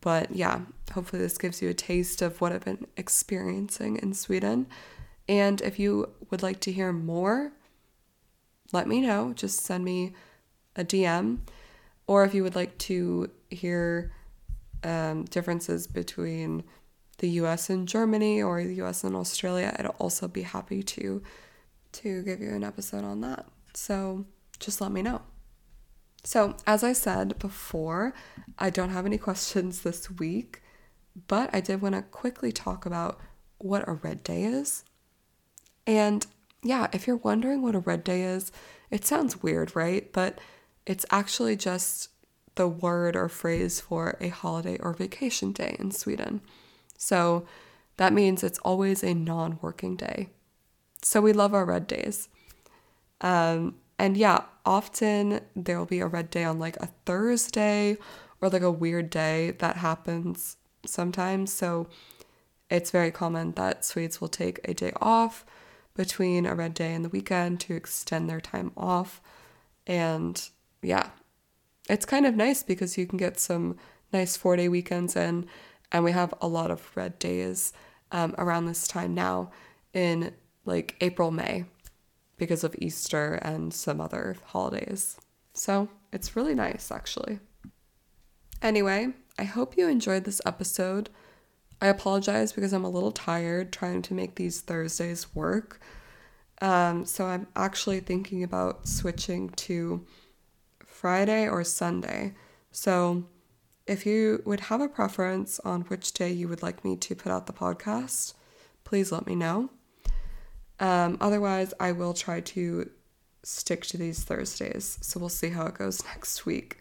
but 0.00 0.34
yeah, 0.34 0.60
hopefully, 0.92 1.22
this 1.22 1.38
gives 1.38 1.60
you 1.60 1.68
a 1.68 1.74
taste 1.74 2.22
of 2.22 2.40
what 2.40 2.52
I've 2.52 2.64
been 2.64 2.86
experiencing 2.96 3.96
in 3.96 4.14
Sweden. 4.14 4.66
And 5.28 5.60
if 5.60 5.78
you 5.78 6.10
would 6.30 6.42
like 6.42 6.60
to 6.60 6.72
hear 6.72 6.92
more, 6.92 7.52
let 8.72 8.88
me 8.88 9.00
know. 9.00 9.32
Just 9.34 9.60
send 9.60 9.84
me 9.84 10.14
a 10.76 10.84
DM. 10.84 11.38
Or 12.10 12.24
if 12.24 12.34
you 12.34 12.42
would 12.42 12.56
like 12.56 12.76
to 12.78 13.30
hear 13.50 14.10
um, 14.82 15.26
differences 15.26 15.86
between 15.86 16.64
the 17.18 17.28
US 17.42 17.70
and 17.70 17.86
Germany 17.86 18.42
or 18.42 18.64
the 18.64 18.82
US 18.82 19.04
and 19.04 19.14
Australia, 19.14 19.72
I'd 19.78 19.86
also 19.86 20.26
be 20.26 20.42
happy 20.42 20.82
to 20.82 21.22
to 21.92 22.22
give 22.24 22.40
you 22.40 22.50
an 22.50 22.64
episode 22.64 23.04
on 23.04 23.20
that. 23.20 23.46
So 23.74 24.24
just 24.58 24.80
let 24.80 24.90
me 24.90 25.02
know. 25.02 25.22
So, 26.24 26.56
as 26.66 26.82
I 26.82 26.94
said 26.94 27.38
before, 27.38 28.12
I 28.58 28.70
don't 28.70 28.90
have 28.90 29.06
any 29.06 29.16
questions 29.16 29.82
this 29.82 30.10
week, 30.10 30.62
but 31.28 31.48
I 31.52 31.60
did 31.60 31.80
want 31.80 31.94
to 31.94 32.02
quickly 32.02 32.50
talk 32.50 32.86
about 32.86 33.20
what 33.58 33.88
a 33.88 33.92
red 33.92 34.24
day 34.24 34.42
is. 34.42 34.82
And 35.86 36.26
yeah, 36.64 36.88
if 36.92 37.06
you're 37.06 37.24
wondering 37.28 37.62
what 37.62 37.76
a 37.76 37.78
red 37.78 38.02
day 38.02 38.22
is, 38.22 38.50
it 38.90 39.04
sounds 39.04 39.44
weird, 39.44 39.76
right? 39.76 40.12
But 40.12 40.40
it's 40.90 41.06
actually 41.12 41.54
just 41.54 42.08
the 42.56 42.66
word 42.66 43.14
or 43.14 43.28
phrase 43.28 43.78
for 43.80 44.16
a 44.20 44.26
holiday 44.26 44.76
or 44.80 44.92
vacation 44.92 45.52
day 45.52 45.76
in 45.78 45.92
Sweden. 45.92 46.40
So 46.98 47.46
that 47.96 48.12
means 48.12 48.42
it's 48.42 48.58
always 48.58 49.04
a 49.04 49.14
non 49.14 49.60
working 49.62 49.94
day. 49.94 50.30
So 51.00 51.20
we 51.20 51.32
love 51.32 51.54
our 51.54 51.64
red 51.64 51.86
days. 51.86 52.28
Um, 53.20 53.76
and 54.00 54.16
yeah, 54.16 54.42
often 54.66 55.42
there 55.54 55.78
will 55.78 55.86
be 55.86 56.00
a 56.00 56.08
red 56.08 56.28
day 56.28 56.42
on 56.42 56.58
like 56.58 56.76
a 56.78 56.88
Thursday 57.06 57.96
or 58.40 58.48
like 58.48 58.62
a 58.62 58.70
weird 58.72 59.10
day 59.10 59.52
that 59.60 59.76
happens 59.76 60.56
sometimes. 60.84 61.52
So 61.52 61.86
it's 62.68 62.90
very 62.90 63.12
common 63.12 63.52
that 63.52 63.84
Swedes 63.84 64.20
will 64.20 64.26
take 64.26 64.58
a 64.64 64.74
day 64.74 64.90
off 65.00 65.46
between 65.94 66.46
a 66.46 66.56
red 66.56 66.74
day 66.74 66.92
and 66.94 67.04
the 67.04 67.10
weekend 67.10 67.60
to 67.60 67.76
extend 67.76 68.28
their 68.28 68.40
time 68.40 68.72
off. 68.76 69.20
And 69.86 70.50
yeah, 70.82 71.10
it's 71.88 72.06
kind 72.06 72.26
of 72.26 72.34
nice 72.34 72.62
because 72.62 72.96
you 72.96 73.06
can 73.06 73.18
get 73.18 73.38
some 73.38 73.76
nice 74.12 74.36
four 74.36 74.56
day 74.56 74.68
weekends 74.68 75.16
in. 75.16 75.46
And 75.92 76.04
we 76.04 76.12
have 76.12 76.32
a 76.40 76.46
lot 76.46 76.70
of 76.70 76.90
red 76.94 77.18
days 77.18 77.72
um, 78.12 78.34
around 78.38 78.66
this 78.66 78.86
time 78.86 79.14
now 79.14 79.50
in 79.92 80.32
like 80.64 80.96
April, 81.00 81.30
May 81.30 81.64
because 82.36 82.64
of 82.64 82.74
Easter 82.78 83.34
and 83.42 83.74
some 83.74 84.00
other 84.00 84.36
holidays. 84.46 85.18
So 85.52 85.88
it's 86.12 86.36
really 86.36 86.54
nice, 86.54 86.90
actually. 86.90 87.40
Anyway, 88.62 89.08
I 89.38 89.44
hope 89.44 89.76
you 89.76 89.88
enjoyed 89.88 90.24
this 90.24 90.40
episode. 90.46 91.10
I 91.82 91.88
apologize 91.88 92.52
because 92.52 92.72
I'm 92.72 92.84
a 92.84 92.90
little 92.90 93.12
tired 93.12 93.72
trying 93.72 94.02
to 94.02 94.14
make 94.14 94.36
these 94.36 94.60
Thursdays 94.60 95.34
work. 95.34 95.80
Um, 96.60 97.06
so 97.06 97.26
I'm 97.26 97.46
actually 97.56 98.00
thinking 98.00 98.42
about 98.42 98.86
switching 98.86 99.48
to 99.50 100.06
Friday 101.00 101.48
or 101.48 101.64
Sunday. 101.64 102.34
So 102.72 103.24
if 103.86 104.04
you 104.04 104.42
would 104.44 104.60
have 104.60 104.82
a 104.82 104.88
preference 104.88 105.58
on 105.60 105.80
which 105.82 106.12
day 106.12 106.30
you 106.30 106.46
would 106.46 106.62
like 106.62 106.84
me 106.84 106.94
to 106.96 107.14
put 107.14 107.32
out 107.32 107.46
the 107.46 107.54
podcast, 107.54 108.34
please 108.84 109.10
let 109.10 109.26
me 109.26 109.34
know. 109.34 109.70
Um, 110.78 111.16
otherwise, 111.18 111.72
I 111.80 111.92
will 111.92 112.12
try 112.12 112.40
to 112.40 112.90
stick 113.42 113.86
to 113.86 113.96
these 113.96 114.24
Thursdays. 114.24 114.98
So 115.00 115.18
we'll 115.18 115.30
see 115.30 115.48
how 115.48 115.64
it 115.68 115.74
goes 115.74 116.04
next 116.14 116.44
week. 116.44 116.80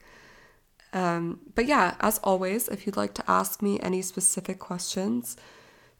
Um, 0.91 1.39
but 1.55 1.65
yeah, 1.65 1.95
as 2.01 2.17
always, 2.21 2.67
if 2.67 2.85
you'd 2.85 2.97
like 2.97 3.13
to 3.13 3.31
ask 3.31 3.61
me 3.61 3.79
any 3.79 4.01
specific 4.01 4.59
questions, 4.59 5.37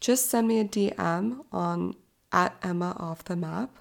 just 0.01 0.29
send 0.29 0.45
me 0.45 0.60
a 0.60 0.65
DM 0.65 1.45
on 1.53 1.95
at 2.34 2.53
Emma 2.63 2.97
off 2.99 3.23
the 3.23 3.38
map 3.38 3.77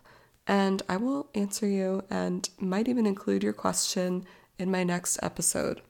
and 0.49 0.83
I 0.89 0.97
will 0.97 1.29
answer 1.35 1.67
you 1.67 2.03
and 2.09 2.49
might 2.59 2.89
even 2.89 3.07
include 3.07 3.45
your 3.45 3.53
question 3.53 4.25
in 4.59 4.71
my 4.71 4.83
next 4.83 5.19
episode. 5.23 5.83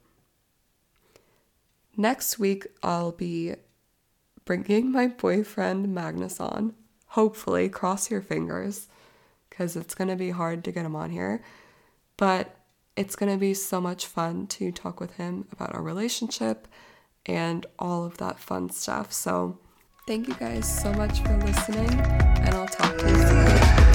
Next 1.96 2.38
week, 2.38 2.66
I'll 2.82 3.12
be 3.12 3.54
bringing 4.44 4.90
my 4.90 5.06
boyfriend 5.06 5.94
Magnus 5.94 6.40
on 6.40 6.74
hopefully 7.08 7.68
cross 7.68 8.10
your 8.10 8.20
fingers 8.20 8.88
because 9.48 9.76
it's 9.76 9.94
going 9.94 10.08
to 10.08 10.16
be 10.16 10.30
hard 10.30 10.62
to 10.64 10.72
get 10.72 10.84
him 10.84 10.94
on 10.94 11.10
here. 11.10 11.42
But 12.16 12.54
it's 12.96 13.16
going 13.16 13.32
to 13.32 13.38
be 13.38 13.54
so 13.54 13.80
much 13.80 14.06
fun 14.06 14.46
to 14.48 14.72
talk 14.72 15.00
with 15.00 15.14
him 15.14 15.46
about 15.52 15.74
our 15.74 15.82
relationship 15.82 16.68
and 17.26 17.64
all 17.78 18.04
of 18.04 18.18
that 18.18 18.38
fun 18.38 18.70
stuff. 18.70 19.12
So, 19.12 19.58
thank 20.06 20.26
you 20.28 20.34
guys 20.34 20.82
so 20.82 20.92
much 20.92 21.20
for 21.20 21.36
listening, 21.38 21.90
and 22.00 22.54
I'll 22.54 22.66
talk 22.66 22.96
to 22.98 23.08
you 23.08 23.16
soon. 23.16 23.87